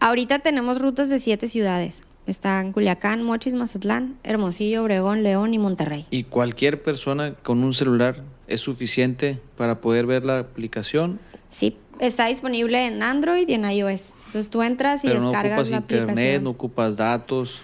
[0.00, 2.02] ahorita tenemos rutas de siete ciudades.
[2.26, 6.06] Están Culiacán, Mochis, Mazatlán, Hermosillo, Obregón, León y Monterrey.
[6.10, 12.26] Y cualquier persona con un celular es suficiente para poder ver la aplicación, Sí, está
[12.28, 14.14] disponible en Android y en iOS.
[14.30, 16.44] Entonces tú entras y pero no descargas ocupas la internet, aplicación.
[16.44, 17.60] no ocupas datos.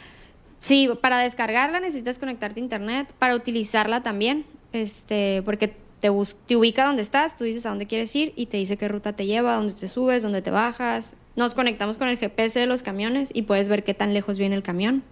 [0.58, 6.56] Sí, para descargarla necesitas conectarte a internet, para utilizarla también, este, porque te, bus- te
[6.56, 9.26] ubica donde estás, tú dices a dónde quieres ir y te dice qué ruta te
[9.26, 11.14] lleva, dónde te subes, dónde te bajas.
[11.36, 14.56] Nos conectamos con el GPS de los camiones y puedes ver qué tan lejos viene
[14.56, 15.04] el camión.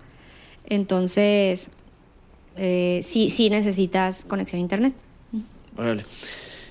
[0.67, 1.71] Entonces,
[2.57, 4.95] eh, sí, sí necesitas conexión a internet.
[5.77, 6.05] Órale.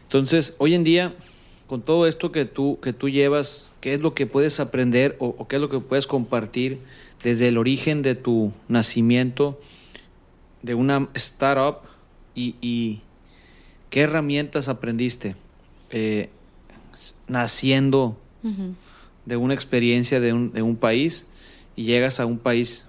[0.04, 1.14] Entonces, hoy en día,
[1.74, 5.34] con todo esto que tú, que tú llevas, ¿qué es lo que puedes aprender o,
[5.40, 6.78] o qué es lo que puedes compartir
[7.24, 9.60] desde el origen de tu nacimiento
[10.62, 11.78] de una startup
[12.36, 13.02] y, y
[13.90, 15.36] qué herramientas aprendiste
[15.90, 16.30] eh,
[17.28, 18.20] naciendo
[19.26, 21.26] de una experiencia de un, de un país
[21.76, 22.86] y llegas a un país,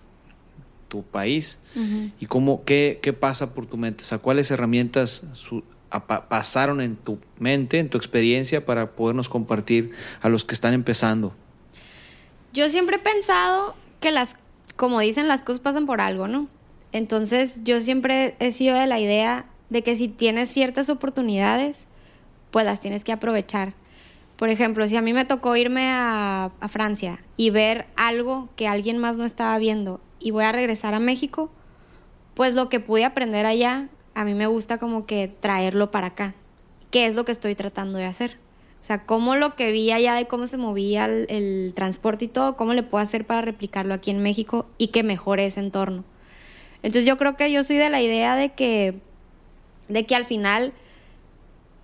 [0.88, 1.58] tu país.
[2.20, 4.04] ¿Y cómo, qué, qué pasa por tu mente?
[4.04, 5.64] O sea, ¿cuáles herramientas su-
[6.00, 11.34] pasaron en tu mente, en tu experiencia, para podernos compartir a los que están empezando?
[12.52, 14.36] Yo siempre he pensado que las,
[14.76, 16.48] como dicen, las cosas pasan por algo, ¿no?
[16.92, 21.86] Entonces yo siempre he sido de la idea de que si tienes ciertas oportunidades,
[22.50, 23.74] pues las tienes que aprovechar.
[24.36, 28.68] Por ejemplo, si a mí me tocó irme a, a Francia y ver algo que
[28.68, 31.50] alguien más no estaba viendo y voy a regresar a México,
[32.34, 36.34] pues lo que pude aprender allá, a mí me gusta como que traerlo para acá.
[36.90, 38.38] ¿Qué es lo que estoy tratando de hacer?
[38.82, 42.56] O sea, cómo lo que vi allá de cómo se movía el, transporte y todo,
[42.56, 46.04] cómo le puedo hacer para replicarlo aquí en México y que mejore ese entorno.
[46.82, 49.00] Entonces yo creo que yo soy de la idea de que,
[49.88, 50.74] de que al final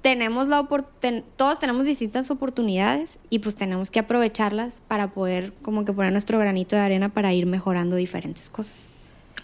[0.02, 0.66] tenemos la
[1.00, 6.12] ten- todos tenemos distintas oportunidades y pues tenemos que aprovecharlas para poder como que poner
[6.12, 8.92] nuestro granito de arena para ir mejorando diferentes cosas.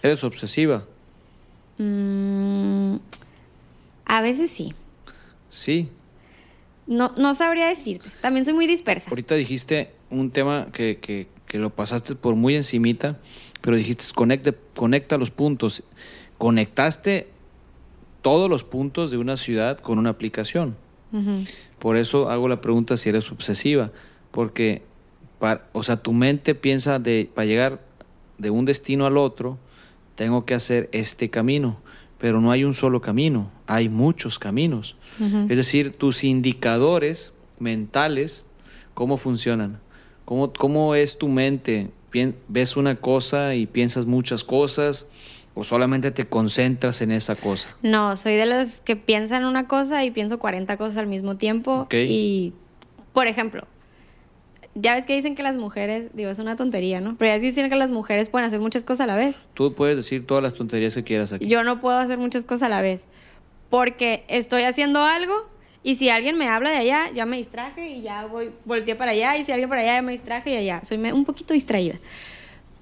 [0.03, 0.85] ¿Eres obsesiva?
[1.79, 2.97] Mm,
[4.05, 4.75] a veces sí.
[5.49, 5.89] Sí.
[6.87, 8.09] No, no sabría decirte.
[8.21, 9.11] También soy muy dispersa.
[9.11, 13.19] Ahorita dijiste un tema que, que- que lo pasaste por muy encimita,
[13.61, 15.83] pero dijiste conecta, conecta los puntos.
[16.39, 17.29] Conectaste
[18.23, 20.77] todos los puntos de una ciudad con una aplicación.
[21.79, 23.91] Por eso hago la pregunta si eres obsesiva,
[24.33, 24.83] porque,
[25.39, 27.81] para, o sea, tu mente piensa de para llegar
[28.39, 29.57] de un destino al otro,
[30.17, 31.79] tengo que hacer este camino,
[32.19, 34.97] pero no hay un solo camino, hay muchos caminos.
[35.49, 38.45] Es decir, tus indicadores mentales,
[38.95, 39.81] ¿cómo funcionan?
[40.25, 41.91] ¿Cómo, cómo es tu mente?
[42.49, 45.07] ¿Ves una cosa y piensas muchas cosas
[45.55, 47.75] o solamente te concentras en esa cosa?
[47.83, 51.83] No, soy de las que piensan una cosa y pienso 40 cosas al mismo tiempo.
[51.83, 51.95] Ok.
[51.95, 52.53] Y,
[53.13, 53.67] por ejemplo,
[54.79, 57.17] ya ves que dicen que las mujeres, digo, es una tontería, ¿no?
[57.17, 59.37] Pero ya sí dicen que las mujeres pueden hacer muchas cosas a la vez.
[59.55, 61.47] Tú puedes decir todas las tonterías que quieras aquí.
[61.47, 63.05] Yo no puedo hacer muchas cosas a la vez.
[63.71, 65.49] Porque estoy haciendo algo
[65.83, 69.13] y si alguien me habla de allá, ya me distraje y ya voy, volteé para
[69.13, 69.39] allá.
[69.39, 70.83] Y si alguien para allá, ya me distraje y allá.
[70.85, 71.99] Soy un poquito distraída.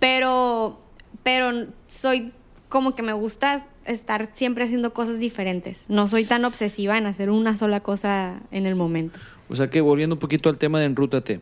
[0.01, 0.81] Pero,
[1.23, 2.33] pero soy
[2.69, 5.85] como que me gusta estar siempre haciendo cosas diferentes.
[5.89, 9.21] No soy tan obsesiva en hacer una sola cosa en el momento.
[9.49, 11.41] O sea que volviendo un poquito al tema de Enrútate,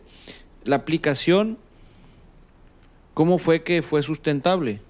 [0.65, 1.59] la aplicación,
[3.15, 4.81] ¿cómo fue que fue sustentable?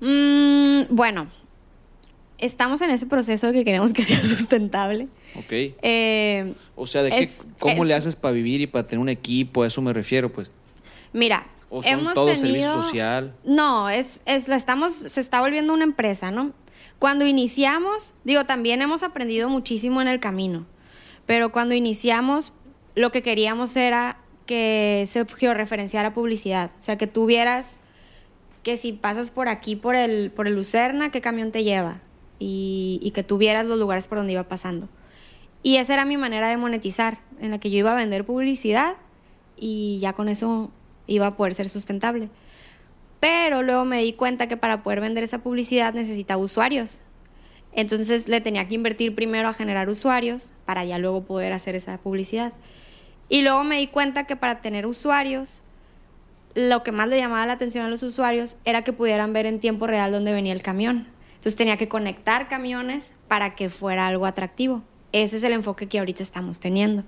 [0.00, 1.28] Mm, bueno,
[2.38, 5.08] estamos en ese proceso de que queremos que sea sustentable.
[5.36, 5.52] ¿Ok?
[5.82, 9.00] Eh, O sea, ¿de qué, Es- ¿cómo es- le haces para vivir y para tener
[9.00, 9.62] un equipo?
[9.62, 10.50] A eso me refiero, pues.
[11.12, 12.42] Mira, ¿O son hemos todo tenido...
[12.50, 13.34] servicio social?
[13.44, 16.52] No, es, es, la estamos, se está volviendo una empresa, ¿no?
[16.98, 20.66] Cuando iniciamos, digo, también hemos aprendido muchísimo en el camino,
[21.26, 22.52] pero cuando iniciamos,
[22.94, 27.76] lo que queríamos era que se georreferenciara publicidad, o sea, que tuvieras
[28.62, 32.00] que si pasas por aquí, por el, por el Lucerna, qué camión te lleva,
[32.38, 34.88] y, y que tuvieras los lugares por donde iba pasando.
[35.62, 38.96] Y esa era mi manera de monetizar, en la que yo iba a vender publicidad
[39.56, 40.70] y ya con eso
[41.06, 42.30] iba a poder ser sustentable.
[43.20, 47.02] Pero luego me di cuenta que para poder vender esa publicidad necesitaba usuarios.
[47.72, 51.98] Entonces le tenía que invertir primero a generar usuarios para ya luego poder hacer esa
[51.98, 52.52] publicidad.
[53.32, 55.62] Y luego me di cuenta que para tener usuarios,
[56.54, 59.58] lo que más le llamaba la atención a los usuarios era que pudieran ver en
[59.58, 61.08] tiempo real dónde venía el camión.
[61.36, 64.82] Entonces tenía que conectar camiones para que fuera algo atractivo.
[65.12, 67.04] Ese es el enfoque que ahorita estamos teniendo.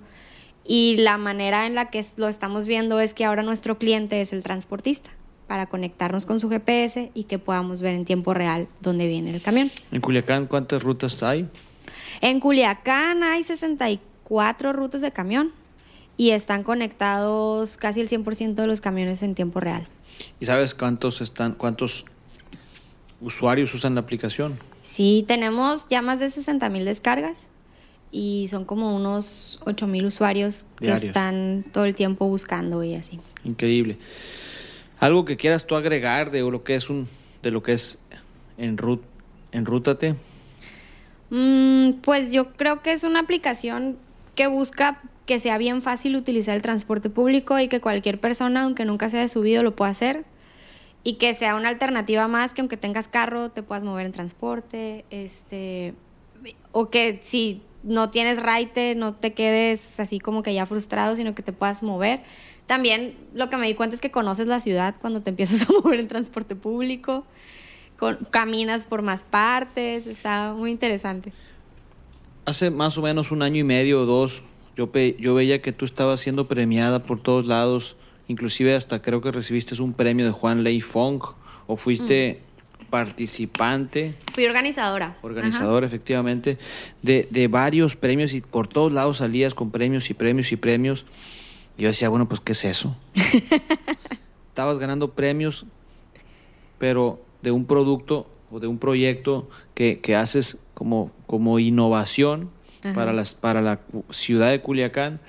[0.65, 4.33] Y la manera en la que lo estamos viendo es que ahora nuestro cliente es
[4.33, 5.11] el transportista,
[5.47, 9.43] para conectarnos con su GPS y que podamos ver en tiempo real dónde viene el
[9.43, 9.71] camión.
[9.93, 11.47] En Culiacán, ¿cuántas rutas hay?
[12.23, 15.53] En Culiacán hay 64 rutas de camión
[16.17, 19.87] y están conectados casi el 100% de los camiones en tiempo real.
[20.41, 22.05] ¿Y sabes cuántos están, cuántos
[23.21, 24.59] usuarios usan la aplicación?
[24.83, 27.49] Sí, tenemos ya más de 60 mil descargas
[28.13, 33.19] y son como unos 8 mil usuarios que están todo el tiempo buscando y así.
[33.45, 33.99] Increíble.
[35.01, 37.09] Algo que quieras tú agregar de lo que es un,
[37.43, 38.01] de lo que es
[38.57, 39.03] Enrut,
[39.51, 40.15] Enrútate.
[41.31, 43.99] Mm, pues yo creo que es una aplicación
[44.35, 48.85] que busca que sea bien fácil utilizar el transporte público y que cualquier persona, aunque
[48.85, 50.25] nunca se haya subido, lo pueda hacer.
[51.03, 55.05] Y que sea una alternativa más que aunque tengas carro, te puedas mover en transporte.
[55.11, 55.95] Este,
[56.73, 61.35] o que si no tienes raite, no te quedes así como que ya frustrado, sino
[61.35, 62.21] que te puedas mover.
[62.67, 65.73] También lo que me di cuenta es que conoces la ciudad cuando te empiezas a
[65.85, 67.25] mover en transporte público.
[67.99, 71.33] Con- caminas por más partes, está muy interesante.
[72.47, 74.43] Hace más o menos un año y medio o dos,
[74.77, 77.97] yo, pe- yo veía que tú estabas siendo premiada por todos lados,
[78.29, 81.23] inclusive hasta creo que recibiste un premio de Juan Ley Fong
[81.67, 82.41] o fuiste
[82.91, 85.17] participante, Fui organizadora.
[85.23, 86.59] organizador efectivamente,
[87.03, 91.07] de, de varios premios y por todos lados salías con premios y premios y premios.
[91.79, 92.97] Y yo decía, bueno, pues ¿qué es eso?
[94.49, 95.65] Estabas ganando premios,
[96.79, 102.51] pero de un producto o de un proyecto que, que haces como, como innovación
[102.85, 102.95] Ajá.
[102.95, 105.21] para, las, para la ciudad de Culiacán.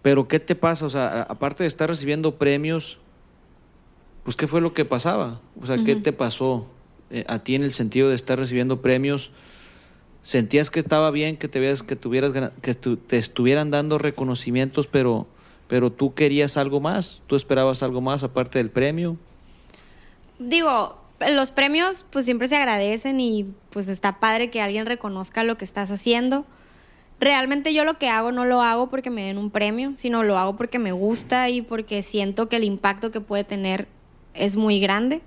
[0.00, 0.86] Pero ¿qué te pasa?
[0.86, 2.98] O sea, aparte de estar recibiendo premios,
[4.22, 5.40] pues ¿qué fue lo que pasaba?
[5.60, 6.02] O sea, ¿qué Ujú.
[6.02, 6.66] te pasó
[7.10, 9.30] eh, a ti en el sentido de estar recibiendo premios?
[10.22, 12.32] ¿Sentías que estaba bien que te veas, que tuvieras
[12.62, 15.26] que tu- te estuvieran dando reconocimientos, pero,
[15.68, 17.20] pero tú querías algo más?
[17.26, 19.18] ¿Tú esperabas algo más aparte del premio?
[20.38, 25.56] Digo, los premios pues siempre se agradecen y pues está padre que alguien reconozca lo
[25.56, 26.46] que estás haciendo.
[27.20, 30.36] Realmente yo lo que hago no lo hago porque me den un premio, sino lo
[30.36, 33.88] hago porque me gusta y porque siento que el impacto que puede tener
[34.34, 35.22] es muy grande.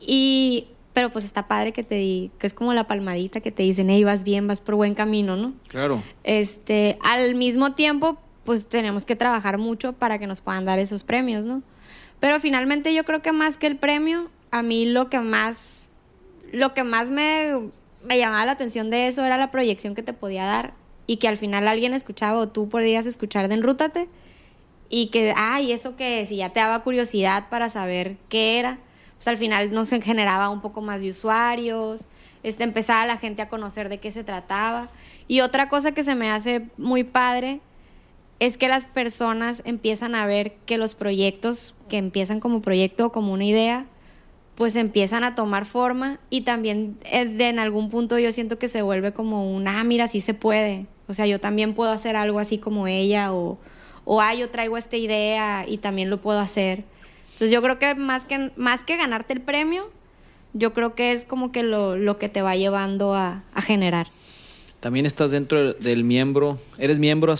[0.00, 3.90] Y pero pues está padre que te que es como la palmadita que te dicen,
[3.90, 5.52] hey, vas bien, vas por buen camino, ¿no?
[5.68, 6.02] Claro.
[6.24, 11.04] Este, al mismo tiempo, pues tenemos que trabajar mucho para que nos puedan dar esos
[11.04, 11.62] premios, ¿no?
[12.18, 15.88] Pero finalmente yo creo que más que el premio, a mí lo que más,
[16.52, 17.70] lo que más me,
[18.04, 20.74] me llamaba la atención de eso era la proyección que te podía dar
[21.06, 24.08] y que al final alguien escuchaba o tú podías escuchar de Enrútate
[24.90, 28.78] y que, ay, eso que si ya te daba curiosidad para saber qué era
[29.18, 32.06] pues al final nos generaba un poco más de usuarios,
[32.42, 34.90] este, empezaba la gente a conocer de qué se trataba.
[35.26, 37.60] Y otra cosa que se me hace muy padre
[38.38, 43.12] es que las personas empiezan a ver que los proyectos que empiezan como proyecto o
[43.12, 43.86] como una idea,
[44.58, 48.66] pues empiezan a tomar forma y también eh, de, en algún punto yo siento que
[48.66, 50.86] se vuelve como un, ah, mira, sí se puede.
[51.06, 53.56] O sea, yo también puedo hacer algo así como ella o,
[54.04, 56.82] o ah, yo traigo esta idea y también lo puedo hacer.
[57.26, 59.92] Entonces yo creo que más que, más que ganarte el premio,
[60.54, 64.08] yo creo que es como que lo, que te va llevando a, generar.
[64.80, 67.32] También estás dentro del miembro, eres miembro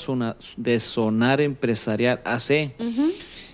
[0.57, 2.75] de Sonar Empresarial AC.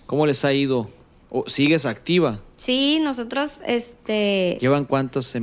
[0.04, 0.90] ¿Cómo les ha ido?
[1.36, 2.42] ¿O ¿Sigues activa?
[2.54, 4.56] Sí, nosotros, este...
[4.60, 5.34] ¿Llevan cuántas?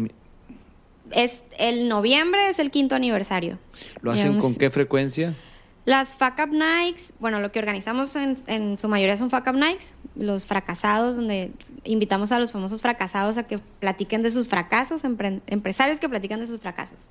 [1.11, 3.59] Es el noviembre es el quinto aniversario.
[4.01, 5.35] ¿Lo hacen con qué frecuencia?
[5.83, 9.57] Las Fuck Up Nights, bueno, lo que organizamos en, en su mayoría son Fuck Up
[9.57, 11.51] Nights los fracasados, donde
[11.83, 16.47] invitamos a los famosos fracasados a que platiquen de sus fracasos, empresarios que platican de
[16.47, 17.09] sus fracasos.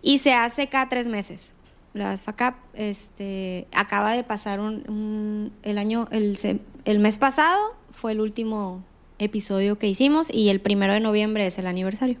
[0.00, 1.52] Y se hace cada tres meses.
[1.92, 6.38] Las FACAP este, acaba de pasar un, el año, el,
[6.86, 8.84] el mes pasado fue el último
[9.18, 12.16] episodio que hicimos y el primero de noviembre es el aniversario.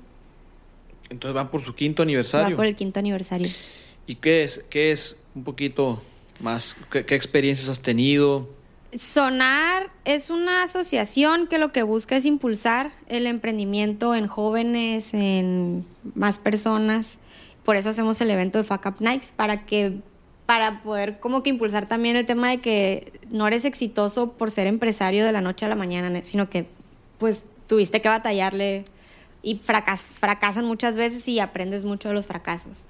[1.08, 2.50] Entonces van por su quinto aniversario.
[2.50, 3.48] Va por el quinto aniversario.
[4.06, 6.02] ¿Y qué es, qué es un poquito
[6.40, 8.48] más, qué, qué experiencias has tenido?
[8.92, 15.86] Sonar es una asociación que lo que busca es impulsar el emprendimiento en jóvenes, en
[16.14, 17.18] más personas.
[17.64, 20.00] Por eso hacemos el evento de Fuck Up Nights, para que
[20.48, 24.66] para poder como que impulsar también el tema de que no eres exitoso por ser
[24.66, 26.66] empresario de la noche a la mañana, sino que
[27.18, 28.84] pues tuviste que batallarle
[29.42, 32.86] y fracasan muchas veces y aprendes mucho de los fracasos.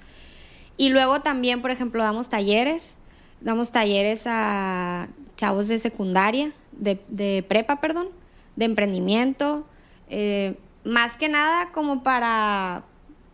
[0.77, 2.95] Y luego también, por ejemplo, damos talleres,
[3.41, 8.09] damos talleres a chavos de secundaria, de, prepa, perdón,
[8.55, 9.65] de emprendimiento,
[10.09, 12.83] eh, más que nada como para,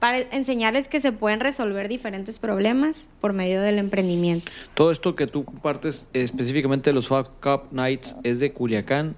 [0.05, 4.51] para enseñarles que se pueden resolver diferentes problemas por medio del emprendimiento.
[4.75, 9.15] Todo esto que tú compartes específicamente de los Fuck Up Nights es de Culiacán,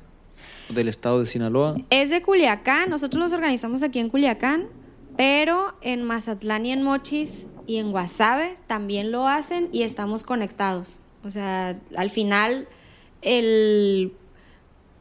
[0.69, 1.75] del estado de Sinaloa.
[1.89, 4.67] Es de Culiacán, nosotros los organizamos aquí en Culiacán,
[5.17, 10.99] pero en Mazatlán y en Mochis y en Guasave también lo hacen y estamos conectados.
[11.25, 12.69] O sea, al final
[13.21, 14.13] el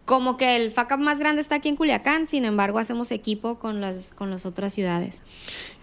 [0.07, 3.81] como que el FACAP más grande está aquí en Culiacán, sin embargo hacemos equipo con
[3.81, 5.21] las, con las otras ciudades.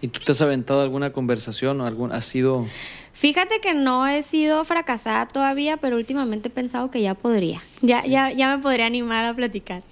[0.00, 2.66] ¿Y tú te has aventado alguna conversación o algún, has sido...?
[3.12, 8.04] Fíjate que no he sido fracasada todavía, pero últimamente he pensado que ya podría, ya,
[8.04, 9.84] ya, ya me podría animar a platicar.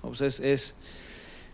[0.00, 0.76] Pues es,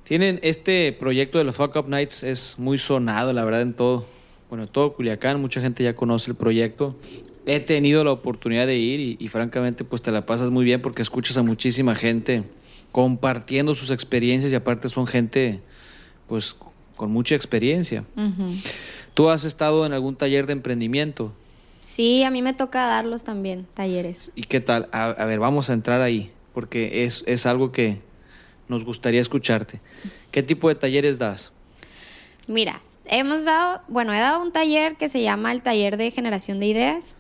[0.05, 4.07] tienen este proyecto de los Fuck Up Nights es muy sonado, la verdad, en todo,
[4.51, 6.95] bueno, en todo Culiacán, mucha gente ya conoce el proyecto
[7.47, 11.01] he tenido la oportunidad de ir y, francamente pues te la pasas muy bien porque
[11.01, 12.43] escuchas a muchísima gente
[12.91, 15.61] compartiendo sus experiencias y aparte son gente
[16.27, 16.57] pues
[16.97, 18.05] con mucha experiencia.
[19.15, 21.33] ¿Tú has estado en algún taller de emprendimiento?
[21.81, 24.33] Sí, a mí me toca darlos también, talleres.
[24.35, 24.89] ¿Y qué tal?
[24.91, 28.01] A, ver, vamos a entrar ahí porque es, es algo que
[28.67, 29.81] nos gustaría escucharte.
[30.33, 31.53] ¿Qué tipo de talleres das?
[32.49, 36.59] Mira, hemos dado, bueno, he dado un taller que se llama el taller de generación
[36.59, 37.15] de ideas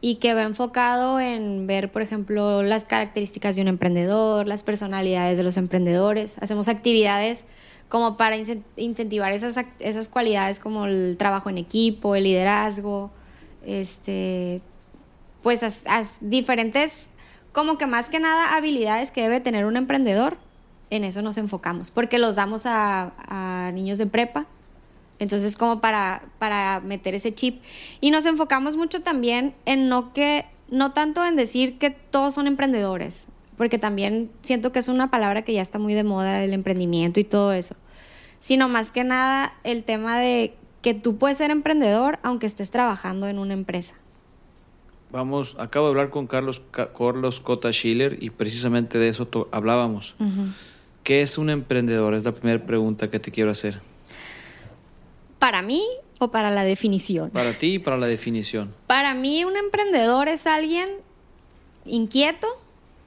[0.00, 5.38] y que va enfocado en ver, por ejemplo, las características de un emprendedor, las personalidades
[5.38, 6.36] de los emprendedores.
[6.40, 7.46] Hacemos actividades
[7.88, 8.36] como para
[8.76, 13.10] incentivar esas, esas cualidades como el trabajo en equipo, el liderazgo,
[13.64, 14.60] este,
[15.42, 15.60] pues
[16.20, 17.08] diferentes,
[17.52, 20.36] como que más que nada habilidades que debe tener un emprendedor.
[20.88, 24.46] En eso nos enfocamos, porque los damos a niños de prepa
[25.18, 27.62] entonces, como para, para meter ese chip.
[28.00, 32.46] Y nos enfocamos mucho también en no que, no tanto en decir que todos son
[32.46, 36.52] emprendedores, porque también siento que es una palabra que ya está muy de moda, el
[36.52, 37.76] emprendimiento y todo eso,
[38.40, 43.26] sino más que nada el tema de que tú puedes ser emprendedor aunque estés trabajando
[43.26, 43.94] en una empresa.
[45.10, 50.14] Vamos, acabo de hablar con Carlos, Carlos Cota Schiller y precisamente de eso hablábamos.
[51.04, 52.14] ¿Qué es un emprendedor?
[52.14, 53.80] Es la primera pregunta que te quiero hacer.
[55.38, 55.82] ¿Para mí
[56.18, 57.30] o para la definición?
[57.30, 58.74] Para ti y para la definición.
[58.86, 60.88] Para mí un emprendedor es alguien
[61.84, 62.46] inquieto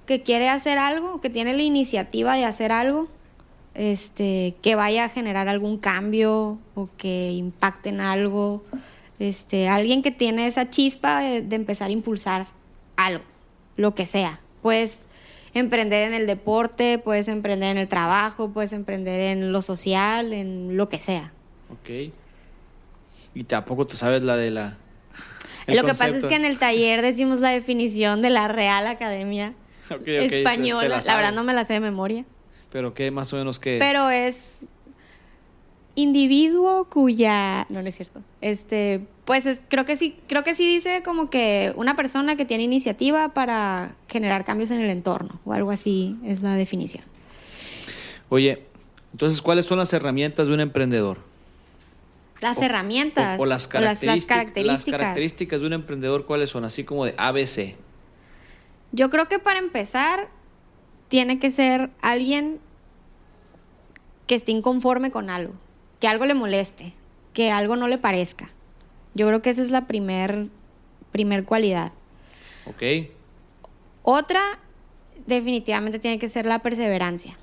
[0.05, 3.07] que quiere hacer algo, que tiene la iniciativa de hacer algo,
[3.75, 8.63] este, que vaya a generar algún cambio o que impacte en algo,
[9.19, 12.47] este, alguien que tiene esa chispa de, de empezar a impulsar
[12.95, 13.23] algo,
[13.75, 14.39] lo que sea.
[14.61, 14.99] Puedes
[15.53, 20.77] emprender en el deporte, puedes emprender en el trabajo, puedes emprender en lo social, en
[20.77, 21.31] lo que sea.
[21.71, 22.11] Ok.
[23.35, 24.77] Y tampoco te sabes la de la...
[25.67, 29.53] Lo que pasa es que en el taller decimos la definición de la Real Academia
[29.87, 31.01] te- te Española.
[31.05, 32.25] la verdad no me la sé de memoria.
[32.71, 33.77] Pero qué más o menos que...
[33.79, 34.65] Pero es
[35.95, 38.21] individuo cuya no, no es cierto.
[38.41, 42.45] Este, pues es- creo que sí, creo que sí dice como que una persona que
[42.45, 47.03] tiene iniciativa para generar cambios en el entorno o algo así es la definición.
[48.29, 48.63] Oye,
[49.11, 51.17] entonces, ¿cuáles son las herramientas de un emprendedor?
[52.41, 54.65] Las O- herramientas O, o las, o características.
[54.65, 56.63] las características de un emprendedor, ¿cuáles son?
[56.65, 57.75] Así como de ABC.
[58.91, 60.29] Yo creo que para empezar
[61.09, 62.59] tiene que ser alguien
[64.27, 65.53] que esté inconforme con algo,
[65.99, 66.93] que algo le moleste,
[67.33, 68.49] que algo no le parezca.
[69.15, 70.47] Yo creo que esa es la primer,
[71.11, 71.91] primer cualidad.
[72.65, 73.09] ¿Ok?
[74.03, 74.41] Otra,
[75.25, 77.37] definitivamente tiene que ser la perseverancia.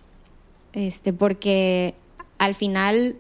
[0.73, 1.95] Este, porque
[2.39, 3.17] al final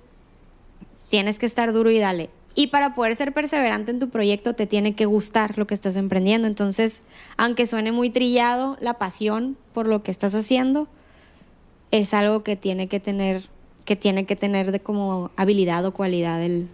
[1.08, 2.30] tienes que estar duro y dale.
[2.54, 5.96] Y para poder ser perseverante en tu proyecto te tiene que gustar lo que estás
[5.96, 6.48] emprendiendo.
[6.48, 7.02] Entonces,
[7.36, 10.88] aunque suene muy trillado, la pasión por lo que estás haciendo
[11.90, 13.44] es algo que tiene que tener,
[13.84, 16.68] que tiene que tener de como habilidad o cualidad el,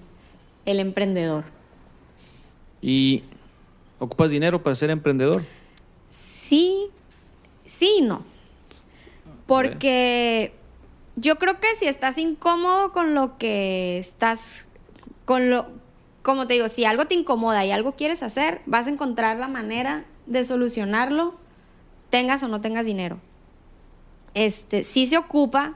[0.67, 1.45] el emprendedor.
[2.81, 3.25] ¿Y
[3.99, 5.45] ocupas dinero para ser emprendedor?
[6.09, 6.87] Sí,
[7.65, 8.25] sí y no.
[9.47, 10.53] Porque
[11.23, 14.67] yo creo que si estás incómodo con lo que estás,
[15.25, 15.67] con lo,
[16.23, 19.47] como te digo, si algo te incomoda y algo quieres hacer, vas a encontrar la
[19.47, 21.35] manera de solucionarlo,
[22.11, 23.21] tengas o no tengas dinero.
[24.35, 25.75] Este, sí se ocupa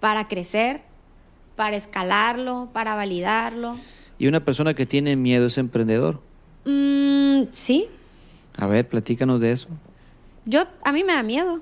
[0.00, 0.82] para crecer,
[1.54, 3.76] para escalarlo, para validarlo.
[4.18, 6.20] ¿Y una persona que tiene miedo es emprendedor?
[6.64, 7.88] Mm, sí,
[8.56, 9.68] A ver, platícanos de eso.
[10.46, 11.60] yo, a mí me da miedo.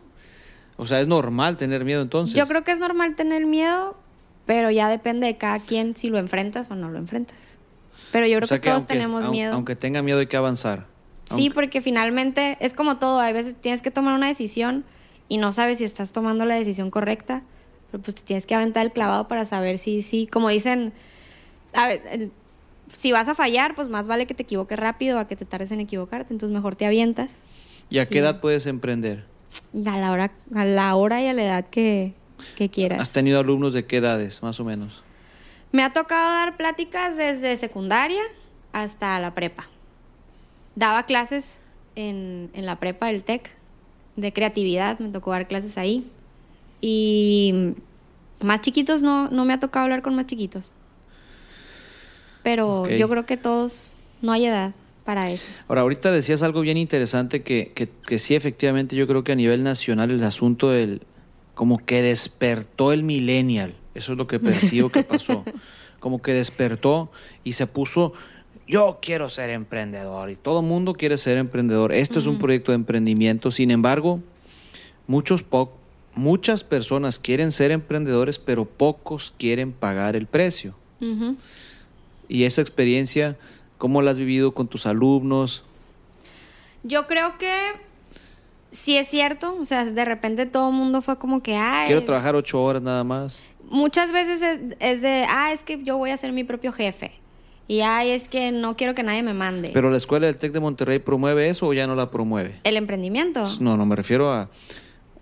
[0.76, 2.36] O sea, es normal tener miedo entonces.
[2.36, 3.96] Yo creo que es normal tener miedo,
[4.44, 7.56] pero ya depende de cada quien si lo enfrentas o no lo enfrentas.
[8.12, 9.54] Pero yo creo O sea que, todos aunque- tenemos miedo.
[9.54, 10.86] Aunque tenga miedo hay que avanzar.
[11.24, 13.18] sí, Aunque- porque finalmente es como todo.
[13.20, 14.84] Hay veces tienes que tomar una decisión
[15.28, 17.42] y no sabes si estás tomando la decisión correcta.
[17.90, 20.26] Pero pues te tienes que aventar el clavado para saber si, sí.
[20.30, 20.92] Como dicen,
[21.72, 22.32] a ver, el-
[22.92, 25.72] si vas a fallar, pues más vale que te equivoques rápido a que te tardes
[25.72, 26.32] en equivocarte.
[26.32, 27.42] Entonces mejor te avientas.
[27.90, 29.24] ¿Y a qué edad puedes emprender?
[29.72, 32.14] A la hora, a la hora y a la edad que,
[32.56, 33.00] que quieras.
[33.00, 35.02] ¿Has tenido alumnos de qué edades, más o menos?
[35.72, 38.22] Me ha tocado dar pláticas desde secundaria
[38.72, 39.68] hasta la prepa.
[40.74, 41.60] Daba clases
[41.94, 43.54] en, en la prepa del TEC
[44.16, 46.10] de creatividad, me tocó dar clases ahí.
[46.80, 47.74] Y
[48.40, 50.72] más chiquitos no, no me ha tocado hablar con más chiquitos.
[52.42, 53.92] Pero yo creo que todos,
[54.22, 54.72] no hay edad
[55.06, 55.46] para eso.
[55.68, 59.36] Ahora, ahorita decías algo bien interesante que, que, que sí, efectivamente, yo creo que a
[59.36, 61.00] nivel nacional el asunto del...
[61.54, 63.72] como que despertó el millennial.
[63.94, 65.44] Eso es lo que percibo que pasó.
[65.98, 67.10] Como que despertó
[67.42, 68.12] y se puso,
[68.68, 71.92] yo quiero ser emprendedor y todo el mundo quiere ser emprendedor.
[71.92, 73.50] Esto es un proyecto de emprendimiento.
[73.50, 74.20] Sin embargo,
[75.06, 75.72] muchos po-
[76.14, 80.74] muchas personas quieren ser emprendedores, pero pocos quieren pagar el precio.
[82.28, 83.36] Y esa experiencia,
[83.78, 85.64] ¿cómo la has vivido con tus alumnos?
[86.82, 87.52] Yo creo que
[88.70, 92.04] sí es cierto, o sea, de repente todo el mundo fue como que, ay, Quiero
[92.04, 93.42] trabajar ocho horas nada más.
[93.68, 97.12] muchas veces es, es de, ah, es que yo voy a ser mi propio jefe.
[97.68, 99.70] Y ay, es que no quiero que nadie me mande.
[99.74, 102.60] Pero la escuela del TEC de Monterrey promueve eso o ya no la promueve?
[102.62, 103.44] el emprendimiento.
[103.60, 104.48] No, no me refiero a,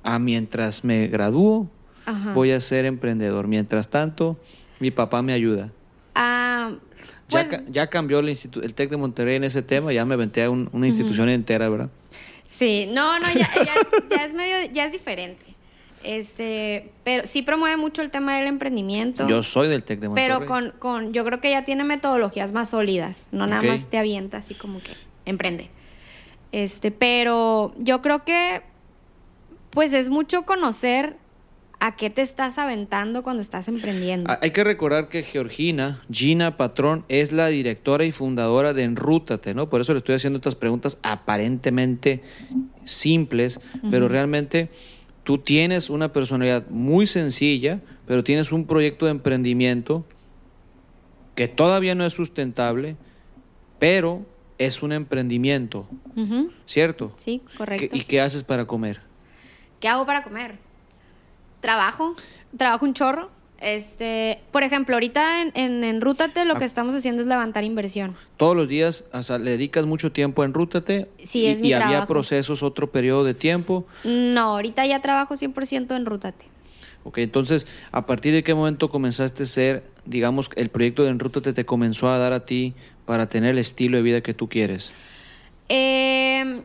[0.03, 1.71] a mientras me gradúo,
[2.05, 2.35] Ajá.
[2.35, 3.47] voy a ser emprendedor.
[3.49, 4.37] Mientras tanto,
[4.79, 5.71] mi papá me ayuda.
[6.15, 6.73] Ah,
[7.29, 8.37] pues, ya cambió el,
[8.75, 11.91] TEC de Monterrey en ese tema, ya me aventé a un- una institución entera, ¿verdad?
[12.47, 15.45] sí, no, no, ya, ya es- ya es medio, ya es diferente.
[16.05, 19.27] Este, pero sí promueve mucho el tema del emprendimiento.
[19.27, 20.37] Yo soy del TEC de Monterrey.
[20.39, 23.97] pero con, con, yo creo que ya tiene metodologías más sólidas, no nada más te
[23.99, 24.93] avienta así como que
[25.25, 25.71] emprende.
[26.53, 28.63] Este, pero yo creo que
[29.71, 31.17] pues es mucho conocer
[31.87, 34.31] a qué te estás aventando cuando estás emprendiendo.
[34.31, 39.53] Ah, Hay que recordar que Georgina, Gina Patrón, es la directora y fundadora de Enrútate,
[39.53, 39.69] ¿no?
[39.69, 42.23] Por eso le estoy haciendo estas preguntas aparentemente
[42.85, 43.61] simples,
[43.91, 44.71] pero realmente
[45.25, 50.07] tú tienes una personalidad muy sencilla, pero tienes un proyecto de emprendimiento
[51.35, 52.97] que todavía no es sustentable,
[53.79, 54.25] pero
[54.57, 55.87] es un emprendimiento.
[56.65, 57.13] ¿cierto?
[57.19, 57.89] Sí, correcto.
[57.91, 59.01] ¿Qué- ¿Y qué haces para comer?
[59.81, 60.57] ¿Qué hago para comer?
[61.65, 62.15] Trabajo,
[62.59, 63.31] trabajo un chorro.
[63.59, 66.59] Este, por ejemplo, ahorita en, en, en Rútate lo Ah.
[66.59, 68.15] que estamos haciendo es levantar inversión.
[68.37, 71.69] Todos los días o sea, le dedicas mucho tiempo a Enrútate Sí, y, es mi
[71.69, 73.87] y había procesos otro periodo de tiempo.
[74.05, 76.45] No, ahorita ya trabajo 100% en Rútate.
[77.05, 81.55] Ok, entonces, ¿a partir de qué momento comenzaste a ser, digamos, el proyecto de Enrútate
[81.55, 82.75] te comenzó a dar a ti
[83.07, 84.93] para tener el estilo de vida que tú quieres?
[85.71, 86.63] Eh,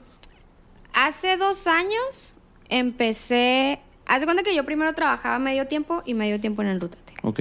[0.94, 2.36] hace dos años
[2.68, 3.80] empecé.
[4.10, 7.14] Haz de cuenta que yo primero trabajaba medio tiempo y medio tiempo en el Rútate.
[7.22, 7.40] ¿Ok?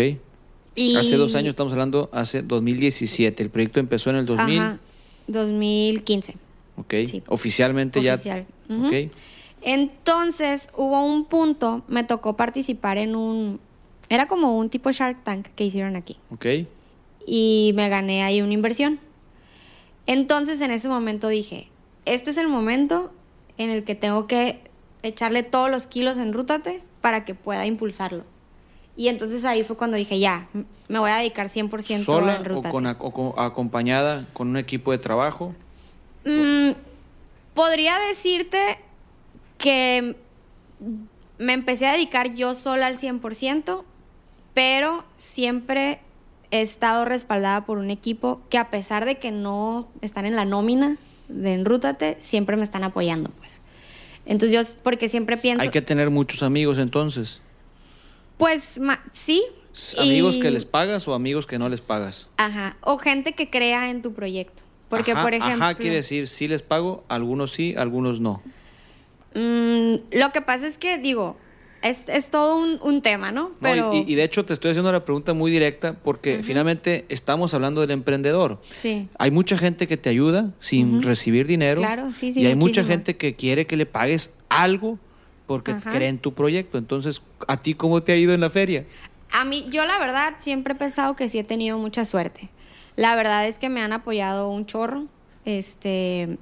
[0.74, 3.42] Y- Hace dos años, estamos hablando, hace 2017.
[3.42, 4.58] El proyecto empezó en el 2000.
[4.58, 4.78] Ajá,
[5.28, 6.34] 2015.
[6.76, 6.94] Ok.
[7.06, 7.22] Sí.
[7.28, 8.46] Oficialmente Oficial.
[8.68, 8.74] ya.
[8.76, 8.86] Ujú.
[8.88, 8.94] Ok.
[9.62, 13.60] Entonces hubo un punto, me tocó participar en un.
[14.10, 16.16] Era como un tipo Shark Tank que hicieron aquí.
[16.30, 16.46] Ok.
[17.30, 19.00] y me gané ahí una inversión.
[20.06, 21.68] Entonces en ese momento dije,
[22.06, 23.10] este es el momento
[23.58, 24.60] en el que tengo que
[25.03, 28.24] echarle todos los kilos en Rútate para que pueda impulsarlo.
[28.96, 30.49] Y entonces ahí fue cuando dije, ya,
[30.88, 32.70] me voy a dedicar 100% ¿Sola en o, Rútate.
[32.72, 35.55] con, o con- acompañada con un equipo de trabajo?
[36.24, 36.70] Mm,
[37.55, 38.59] podría decirte
[39.57, 40.16] que
[41.38, 43.84] me empecé a dedicar yo sola al 100%,
[44.55, 46.01] pero siempre
[46.51, 50.44] he estado respaldada por un equipo que a pesar de que no están en la
[50.44, 50.96] nómina
[51.28, 53.62] de Enrútate, siempre me están apoyando, pues.
[54.29, 57.41] Entonces yo, porque siempre pienso, Hay que tener muchos amigos entonces.
[58.37, 59.43] pues ma- sí.
[59.99, 62.29] ¿Amigos y- que les pagas o amigos que no les pagas?
[62.37, 64.62] Ajá, o gente que crea en tu proyecto.
[64.89, 65.64] Porque, Ajá, por ejemplo...
[65.64, 68.43] Ajá, quiere decir, sí les pago, algunos sí, algunos no.
[69.35, 71.37] Mm, lo que pasa es que, digo,
[71.83, 73.51] es, es todo un, un tema, ¿no?
[73.61, 73.93] No, y- Pero...
[73.95, 77.91] y, de hecho te estoy haciendo la pregunta muy directa porque finalmente estamos hablando del
[77.93, 78.61] emprendedor.
[78.70, 79.09] Sí.
[79.18, 81.81] Hay mucha gente que te ayuda sin recibir dinero.
[81.81, 84.99] Claro, sí, sí, Y hay mucha gente que quiere que le pagues algo
[85.47, 85.93] porque Ajá.
[85.93, 86.79] cree en tu proyecto.
[86.79, 88.85] Entonces, ¿a ti cómo te ha ido en la feria?
[89.31, 92.49] A mí, yo la verdad siempre he pensado que sí he tenido mucha suerte.
[92.97, 95.05] La verdad es que me han apoyado un chorro.
[95.45, 96.39] Este.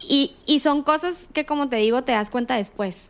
[0.00, 3.08] Y, y son cosas que, como te digo, te das cuenta después.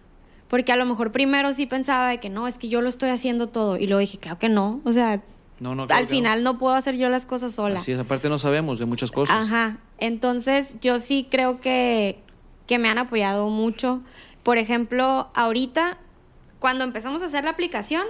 [0.53, 3.09] Porque a lo mejor primero sí pensaba de que no, es que yo lo estoy
[3.09, 3.79] haciendo todo.
[3.79, 4.83] Y luego dije, claro que no.
[4.85, 5.23] O sea,
[5.61, 5.87] No, no.
[5.87, 6.11] claro al no.
[6.11, 6.59] final no.
[6.59, 7.81] puedo hacer yo las cosas sola.
[7.81, 9.35] Así es, aparte no sabemos de muchas cosas.
[9.35, 9.79] Ajá.
[9.97, 12.19] Entonces, yo sí creo que,
[12.67, 14.03] que me han apoyado mucho.
[14.43, 15.97] Por ejemplo, ahorita,
[16.59, 18.05] cuando empezamos a hacer la aplicación,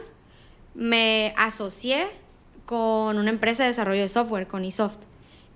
[0.74, 2.06] me asocié
[2.66, 4.98] con una empresa de desarrollo de software, con eSoft.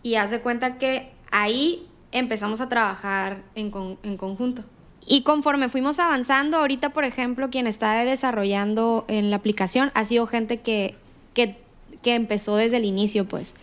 [0.05, 4.62] Y haz de cuenta que ahí empezamos a trabajar en, con- en conjunto.
[5.07, 10.27] Y conforme fuimos avanzando, ahorita, por ejemplo, quien está desarrollando en la aplicación ha sido
[10.27, 10.97] gente que,
[11.33, 11.57] que,
[12.03, 13.55] que empezó desde el inicio, pues.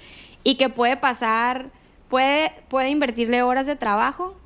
[0.45, 1.65] Y que puede pasar,
[2.07, 4.37] puede, puede invertirle horas de trabajo,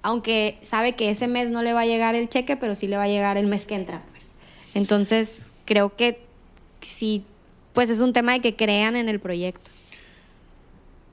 [0.00, 2.96] aunque sabe que ese mes no le va a llegar el cheque, pero sí le
[2.96, 4.32] va a llegar el mes que entra, pues.
[4.72, 6.24] Entonces, creo que
[6.80, 7.22] sí,
[7.74, 9.70] pues es un tema de que crean en el proyecto.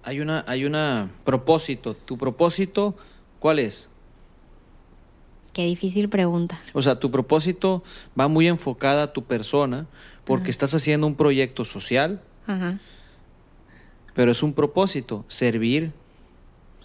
[0.03, 1.95] Hay una, hay una propósito.
[1.95, 2.95] ¿Tu propósito
[3.39, 3.89] cuál es?
[5.57, 6.61] Qué difícil pregunta.
[6.73, 7.83] O sea, tu propósito
[8.17, 9.87] va muy enfocada a tu persona
[10.23, 12.79] porque estás haciendo un proyecto social, Ajá.
[14.13, 15.93] pero es un propósito, servir,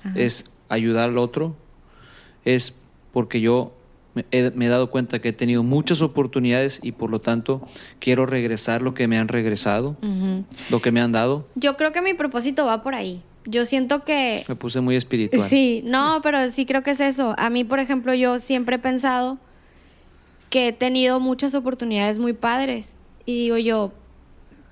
[0.02, 0.18] Ajá.
[0.18, 1.54] es ayudar al otro,
[2.46, 2.74] es
[3.12, 3.74] porque yo
[4.14, 7.60] me he, me he dado cuenta que he tenido muchas oportunidades y por lo tanto
[7.98, 9.98] quiero regresar lo que me han regresado,
[10.70, 11.46] lo que me han dado.
[11.56, 13.20] Yo creo que mi propósito va por ahí.
[13.44, 14.44] Yo siento que...
[14.48, 15.48] Me puse muy espiritual.
[15.48, 17.34] Sí, no, pero sí creo que es eso.
[17.38, 19.38] A mí, por ejemplo, yo siempre he pensado
[20.50, 22.94] que he tenido muchas oportunidades muy padres.
[23.24, 23.92] Y digo yo,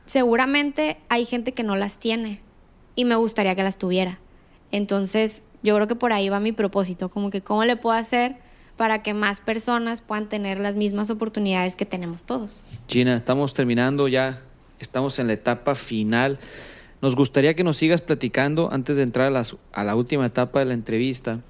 [0.06, 2.40] seguramente hay gente que no las tiene.
[2.94, 4.18] Y me gustaría que las tuviera.
[4.72, 7.08] Entonces, yo creo que por ahí va mi propósito.
[7.08, 8.36] Como que cómo le puedo hacer
[8.76, 12.64] para que más personas puedan tener las mismas oportunidades que tenemos todos.
[12.88, 14.40] Gina, estamos terminando ya,
[14.78, 16.38] estamos en la etapa final.
[17.02, 20.58] Nos gustaría que nos sigas platicando antes de entrar a, las- a la última etapa
[20.60, 21.40] de la entrevista,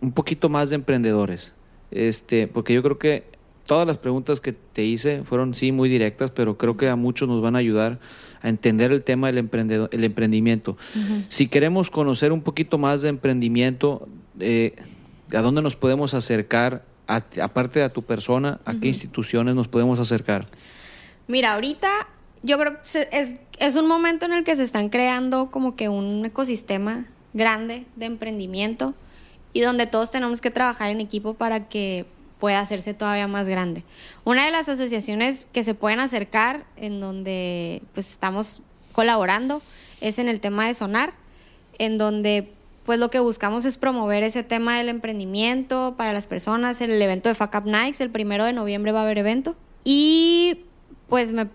[0.00, 1.52] un poquito más de emprendedores.
[1.90, 3.24] Este, porque yo creo que
[3.66, 7.28] todas las preguntas que te hice fueron sí muy directas, pero creo que a muchos
[7.28, 8.00] nos van a ayudar
[8.42, 10.76] a entender el tema del emprendedor, el emprendimiento.
[11.28, 14.08] Si queremos conocer un poquito más de emprendimiento,
[14.40, 14.74] eh,
[15.32, 16.84] ¿a dónde nos podemos acercar?
[17.06, 20.46] A- aparte de a tu persona, ¿a qué instituciones nos podemos acercar?
[21.28, 21.88] Mira, ahorita
[22.42, 25.88] yo creo que es, es un momento en el que se están creando como que
[25.88, 28.94] un ecosistema grande de emprendimiento
[29.52, 32.06] y donde todos tenemos que trabajar en equipo para que
[32.38, 33.84] pueda hacerse todavía más grande.
[34.24, 38.60] Una de las asociaciones que se pueden acercar en donde pues estamos
[38.92, 39.62] colaborando
[40.00, 41.14] es en el tema de Sonar,
[41.78, 42.52] en donde
[42.84, 46.80] pues lo que buscamos es promover ese tema del emprendimiento para las personas.
[46.80, 49.56] El evento de Fuck Up Nights, el primero de noviembre va a haber evento.
[49.84, 50.64] Y
[51.08, 51.48] pues me,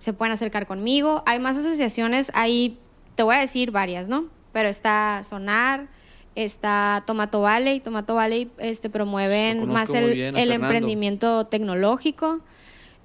[0.00, 1.22] se pueden acercar conmigo.
[1.26, 2.78] Hay más asociaciones, ahí
[3.14, 4.26] te voy a decir varias, ¿no?
[4.52, 5.88] Pero está Sonar,
[6.34, 7.80] está Tomato Valley.
[7.80, 12.40] Tomato Valley este, promueven más el, el emprendimiento tecnológico.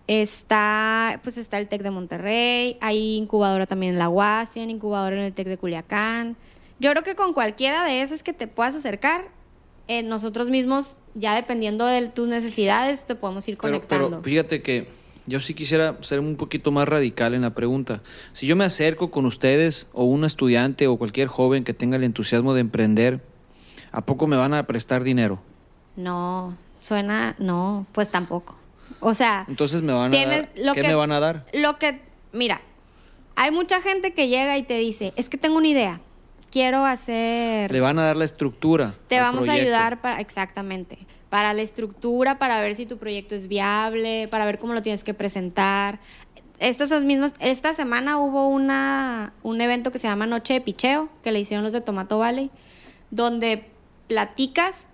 [0.05, 5.21] Está, pues está el TEC de Monterrey, hay incubadora también en la UAS, incubadora en
[5.21, 6.35] el TEC de Culiacán.
[6.79, 9.29] Yo creo que con cualquiera de esas que te puedas acercar,
[9.87, 14.09] eh, nosotros mismos, ya dependiendo de tus necesidades, te podemos ir conectando.
[14.09, 14.87] Pero fíjate que
[15.25, 18.01] yo sí quisiera ser un poquito más radical en la pregunta.
[18.33, 22.03] Si yo me acerco con ustedes o un estudiante o cualquier joven que tenga el
[22.03, 23.21] entusiasmo de emprender,
[23.91, 25.41] ¿a poco me van a prestar dinero?
[25.95, 28.57] No, suena, no, pues tampoco.
[28.99, 31.45] O sea, entonces me van a dar, ¿qué me van a dar?
[31.53, 32.01] Lo que,
[32.31, 32.61] mira,
[33.35, 36.01] hay mucha gente que llega y te dice, es que tengo una idea,
[36.51, 37.71] quiero hacer...
[37.71, 38.95] Le van a dar la estructura.
[39.07, 40.99] Te vamos a ayudar para, exactamente,
[41.33, 45.03] para la estructura, para ver si tu proyecto es viable, para ver cómo lo tienes
[45.03, 45.99] que presentar.
[46.59, 51.31] Estas mismas, esta semana hubo una, un evento que se llama Noche de Picheo, que
[51.31, 52.51] le hicieron los de Tomato Valley,
[53.09, 53.65] donde
[54.07, 54.85] platicas,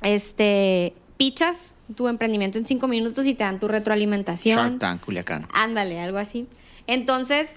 [0.00, 4.56] este, pichas tu emprendimiento en cinco minutos y te dan tu retroalimentación.
[4.56, 5.46] Shark Tank, Culiacán.
[5.52, 6.46] Ándale, algo así.
[6.86, 7.56] Entonces,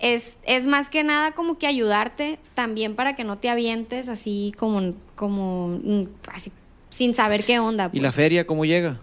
[0.00, 4.54] es, es, más que nada como que ayudarte también para que no te avientes así
[4.56, 6.50] como, como mm, así,
[6.94, 7.90] sin saber qué onda.
[7.92, 8.14] ¿Y la pues.
[8.14, 9.00] feria cómo llega?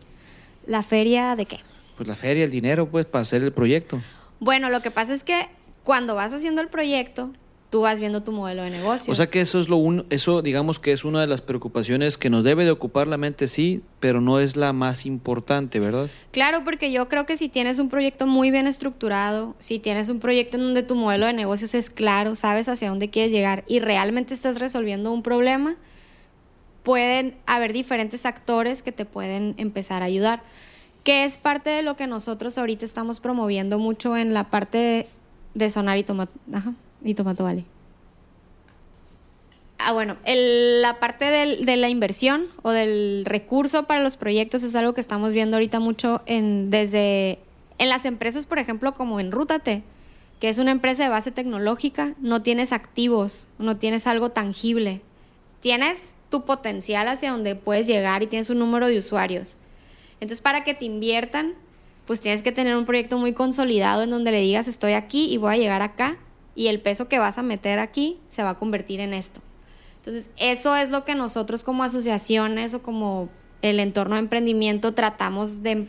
[0.66, 1.60] ¿La feria de qué?
[1.98, 4.02] Pues la feria, el dinero, pues, para hacer el proyecto.
[4.40, 5.50] Bueno, lo que pasa es que
[5.84, 7.34] cuando vas haciendo el proyecto,
[7.70, 9.12] tú vas viendo tu modelo de negocio.
[9.12, 12.18] O sea que eso es lo uno, eso digamos que es una de las preocupaciones
[12.18, 16.10] que nos debe de ocupar la mente, sí, pero no es la más importante, ¿verdad?
[16.32, 20.22] Claro, porque yo creo que si tienes un proyecto muy bien estructurado, si tienes un
[20.22, 23.80] proyecto en donde tu modelo de negocios es claro, sabes hacia dónde quieres llegar y
[23.80, 25.76] realmente estás resolviendo un problema,
[26.84, 30.44] pueden haber diferentes actores que te pueden empezar a ayudar,
[31.04, 35.08] que es parte de lo que nosotros ahorita estamos promoviendo mucho en la parte
[35.54, 36.30] de, sonar y tomar.
[36.54, 36.74] Ajá
[37.04, 37.48] y Tomato.
[39.78, 44.94] Ah, bueno, la parte de la inversión o del recurso para los proyectos es algo
[44.94, 47.40] que estamos viendo ahorita mucho en, desde
[47.80, 49.84] en las empresas, por ejemplo, como en Rútate,
[50.40, 55.02] que es una empresa de base tecnológica, no tienes activos, no tienes algo tangible.
[55.62, 59.58] Tienes tu potencial hacia donde puedes llegar y tienes un número de usuarios.
[60.20, 61.54] Entonces, para que te inviertan,
[62.08, 65.38] pues tienes que tener un proyecto muy consolidado en donde le digas, estoy aquí y
[65.38, 66.18] voy a llegar acá
[66.56, 69.42] y el peso que vas a meter aquí se va a convertir en esto.
[69.98, 73.30] Entonces, eso es lo que nosotros como asociaciones o como
[73.62, 75.88] el entorno de emprendimiento tratamos de,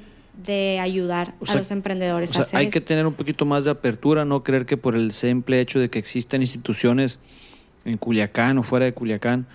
[0.80, 4.66] ayudar a los emprendedores a Hay que tener un poquito más de apertura, no creer
[4.66, 7.18] que por el simple hecho de que existan instituciones
[7.84, 9.46] en Culiacán o fuera de Culiacán,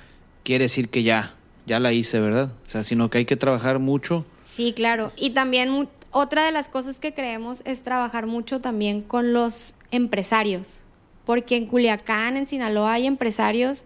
[0.47, 1.35] quiere decir que ya,
[1.65, 2.51] ya la hice, ¿verdad?
[2.65, 4.25] O sea, sino que hay que trabajar mucho.
[4.41, 5.11] Sí, claro.
[5.15, 10.83] Y también otra de las cosas que creemos es trabajar mucho también con los empresarios
[11.27, 13.85] porque en Culiacán, en Sinaloa, hay empresarios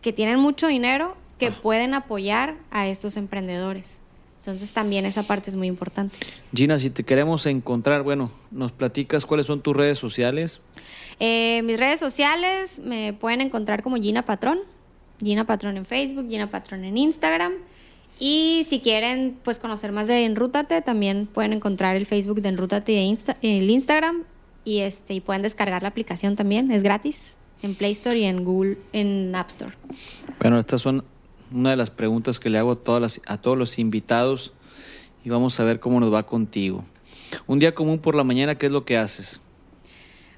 [0.00, 1.58] que tienen mucho dinero que ah.
[1.62, 4.00] pueden apoyar a estos emprendedores.
[4.38, 6.16] Entonces también esa parte es muy importante.
[6.54, 10.60] Gina, si te queremos encontrar, bueno, nos platicas cuáles son tus redes sociales.
[11.20, 14.60] Eh, mis redes sociales me pueden encontrar como Gina Patrón.
[15.22, 17.52] Gina Patrón en Facebook, Gina Patrón en Instagram.
[18.18, 22.92] Y si quieren pues conocer más de Enrútate, también pueden encontrar el Facebook de Enrútate
[22.92, 24.24] y el Instagram
[24.64, 28.44] y este y pueden descargar la aplicación también, es gratis en Play Store y en
[28.44, 29.72] Google en App Store.
[30.40, 31.04] Bueno, estas son
[31.52, 34.52] una de las preguntas que le hago a, todas a todos los invitados
[35.24, 36.84] y vamos a ver cómo nos va contigo.
[37.46, 39.40] Un día común por la mañana, ¿qué es lo que haces?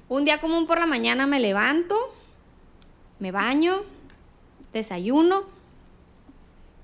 [0.07, 1.95] Un día común por la mañana me levanto,
[3.19, 3.81] me baño,
[4.79, 5.43] desayuno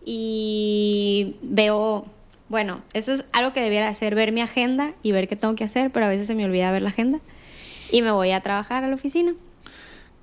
[0.04, 2.06] y veo
[2.52, 5.64] bueno, eso es algo que debiera hacer, ver mi agenda y ver qué tengo que
[5.64, 7.22] hacer, pero a veces se me olvida ver la agenda.
[7.94, 9.34] Y me voy a trabajar a la oficina.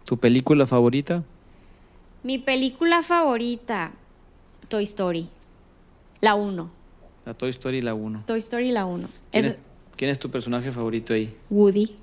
[0.04, 1.24] ¿Tu película favorita?
[2.22, 3.92] Mi película favorita,
[4.68, 5.30] Toy Story.
[6.20, 6.70] La 1.
[7.24, 8.24] La Toy Story la 1.
[8.26, 9.08] Toy Story la 1.
[9.32, 9.56] ¿Quién,
[9.96, 11.34] ¿Quién es tu personaje favorito ahí?
[11.48, 11.96] Woody.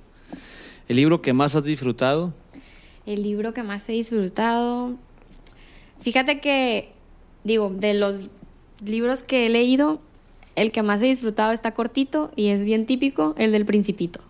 [0.87, 2.33] ¿El libro que más has disfrutado?
[3.05, 4.95] El libro que más he disfrutado.
[6.01, 6.91] Fíjate que,
[7.43, 8.29] digo, de los
[8.83, 9.99] libros que he leído,
[10.55, 14.21] el que más he disfrutado está cortito y es bien típico, el del principito.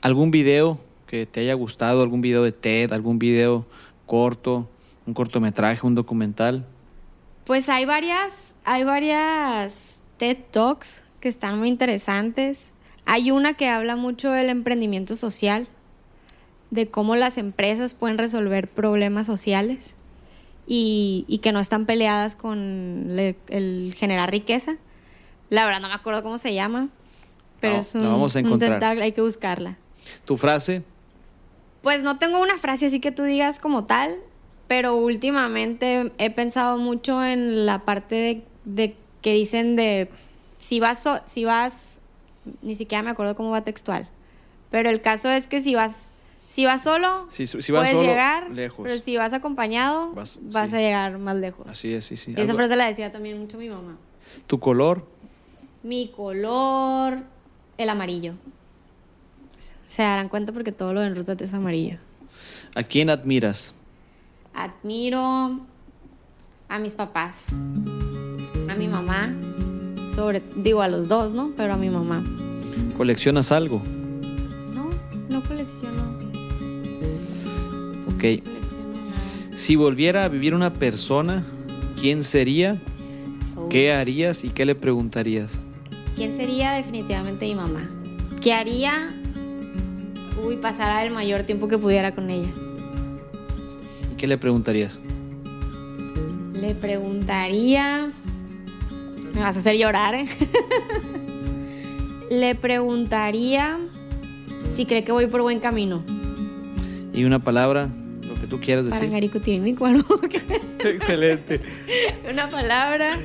[0.00, 2.02] ¿Algún video que te haya gustado?
[2.02, 2.92] ¿Algún video de TED?
[2.92, 3.66] ¿Algún video
[4.06, 4.68] corto?
[5.06, 5.86] ¿Un cortometraje?
[5.86, 6.64] ¿Un documental?
[7.44, 8.32] Pues hay varias,
[8.64, 12.72] hay varias TED Talks que están muy interesantes.
[13.04, 15.68] Hay una que habla mucho del emprendimiento social,
[16.72, 19.94] de cómo las empresas pueden resolver problemas sociales
[20.66, 24.76] y, y que no están peleadas con le- el generar riqueza.
[25.50, 26.88] La verdad no me acuerdo cómo se llama,
[27.60, 28.80] pero No, es un, vamos a un encontrar.
[28.80, 29.76] TED Talk, hay que buscarla.
[30.24, 30.82] Tu frase,
[31.82, 34.16] Pues no tengo una frase así que tú digas como tal,
[34.66, 40.08] pero últimamente he pensado mucho en la parte de, de que dicen de
[40.58, 42.00] si vas, so- si vas,
[42.62, 44.08] ni siquiera me acuerdo cómo va textual,
[44.70, 46.11] pero el caso es que si vas,
[46.52, 48.80] si vas solo, Si- si vas puedes solo, llegar, lejos.
[48.86, 50.76] pero si vas acompañado, Vas- vas, sí.
[50.76, 51.66] a llegar más lejos.
[51.66, 52.32] así es, sí, sí.
[52.32, 53.96] Esa Algo- frase la decía también mucho mi mamá.
[54.46, 55.06] Tu color,
[55.82, 57.18] Mi color,
[57.76, 58.34] el amarillo.
[59.88, 61.98] Se darán cuenta porque todo lo de Enrútate es amarillo.
[62.74, 63.74] ¿a quién admiras?
[64.54, 65.60] Admiro
[66.68, 67.36] a mis papás,
[68.68, 69.34] a mi mamá,
[70.14, 71.52] sobre, digo a los dos, ¿no?
[71.56, 72.22] Pero a mi mamá.
[72.96, 73.82] ¿Coleccionas algo?
[74.72, 74.88] No,
[75.28, 76.18] no colecciono,
[78.22, 78.44] Ok.
[79.56, 81.44] Si volviera a vivir una persona,
[82.00, 82.80] ¿quién sería?
[83.56, 83.68] Oh.
[83.68, 85.60] ¿Qué harías y qué le preguntarías?
[86.14, 87.88] ¿Quién sería definitivamente mi mamá?
[88.40, 89.10] ¿Qué haría?
[90.40, 92.48] Uy, pasara el mayor tiempo que pudiera con ella.
[94.12, 95.00] ¿Y qué le preguntarías?
[96.54, 98.12] Le preguntaría.
[99.34, 100.26] Me vas a hacer llorar, ¿eh?
[102.30, 103.80] Le preguntaría
[104.76, 106.04] si cree que voy por buen camino.
[107.12, 107.90] Y una palabra,
[108.52, 108.98] tú quieras decir.
[109.00, 110.04] Parangaricutirimícuaro.
[110.84, 111.60] Excelente.
[112.30, 113.16] Una palabra.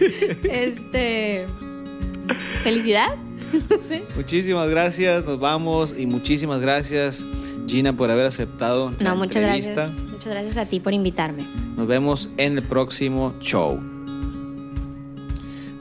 [0.44, 1.46] Este.
[2.64, 3.16] Felicidad.
[3.70, 4.04] No sé.
[4.16, 7.26] Muchísimas gracias, nos vamos y muchísimas gracias
[7.66, 9.86] Gina por haber aceptado la No, muchas entrevista.
[9.86, 10.02] gracias.
[10.12, 11.46] Muchas gracias a ti por invitarme.
[11.78, 13.80] Nos vemos en el próximo show.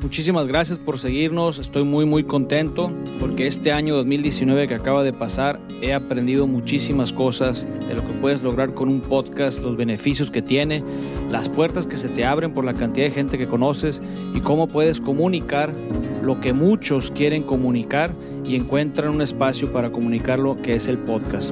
[0.06, 5.12] Muchísimas gracias por seguirnos, estoy muy muy contento porque este año 2019 que acaba de
[5.12, 10.30] pasar he aprendido muchísimas cosas de lo que puedes lograr con un podcast, los beneficios
[10.30, 10.84] que tiene,
[11.32, 14.00] las puertas que se te abren por la cantidad de gente que conoces
[14.32, 15.74] y cómo puedes comunicar
[16.22, 18.12] lo que muchos quieren comunicar
[18.44, 21.50] y encuentran un espacio para comunicarlo que es el podcast.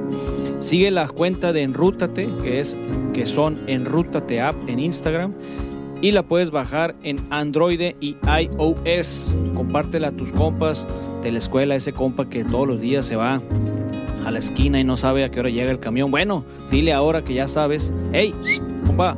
[0.61, 2.77] Sigue la cuenta de Enrútate, que es
[3.13, 5.33] que son Enrútate App en Instagram
[6.01, 9.33] y la puedes bajar en Android y iOS.
[9.55, 10.87] Compártela a tus compas
[11.23, 13.41] de la escuela, ese compa que todos los días se va
[14.25, 16.11] a la esquina y no sabe a qué hora llega el camión.
[16.11, 18.33] Bueno, dile ahora que ya sabes, hey,
[18.85, 19.17] compa,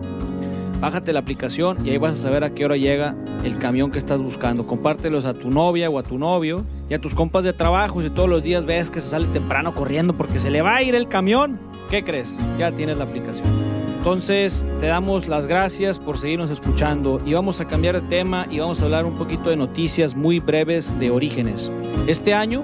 [0.79, 3.97] bájate la aplicación y ahí vas a saber a qué hora llega el camión que
[3.97, 4.67] estás buscando.
[4.67, 8.01] Compártelos a tu novia o a tu novio y a tus compas de trabajo.
[8.01, 10.83] Si todos los días ves que se sale temprano corriendo porque se le va a
[10.83, 11.59] ir el camión,
[11.89, 12.37] ¿qué crees?
[12.57, 13.76] Ya tienes la aplicación.
[13.97, 18.59] Entonces, te damos las gracias por seguirnos escuchando y vamos a cambiar de tema y
[18.59, 21.71] vamos a hablar un poquito de noticias muy breves de orígenes.
[22.07, 22.63] Este año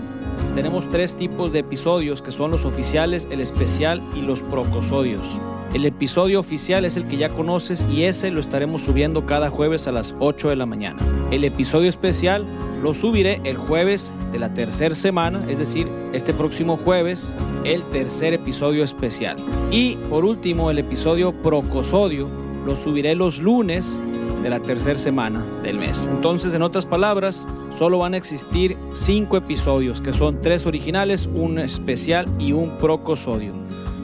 [0.55, 5.37] tenemos tres tipos de episodios que son los oficiales, el especial y los procosodios.
[5.73, 9.87] El episodio oficial es el que ya conoces y ese lo estaremos subiendo cada jueves
[9.87, 11.01] a las 8 de la mañana.
[11.31, 12.45] El episodio especial
[12.83, 18.35] lo subiré el jueves de la tercera semana, es decir, este próximo jueves, el tercer
[18.35, 19.35] episodio especial.
[19.71, 22.29] Y por último, el episodio procosodio
[22.67, 23.97] lo subiré los lunes
[24.43, 26.07] de la tercera semana del mes.
[26.11, 31.57] Entonces, en otras palabras, solo van a existir cinco episodios, que son tres originales, un
[31.57, 33.53] especial y un procosodio.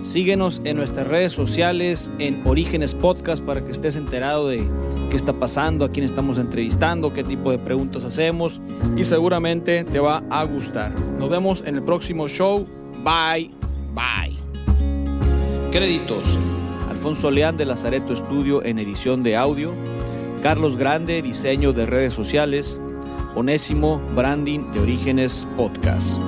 [0.01, 4.65] Síguenos en nuestras redes sociales, en Orígenes Podcast, para que estés enterado de
[5.09, 8.61] qué está pasando, a quién estamos entrevistando, qué tipo de preguntas hacemos
[8.95, 10.93] y seguramente te va a gustar.
[11.19, 12.65] Nos vemos en el próximo show.
[13.03, 13.51] Bye,
[13.93, 14.37] bye.
[15.71, 16.39] Créditos.
[16.89, 19.73] Alfonso Leán de Lazareto Estudio en edición de audio.
[20.41, 22.79] Carlos Grande, diseño de redes sociales.
[23.35, 26.19] Onésimo, branding de Orígenes Podcast.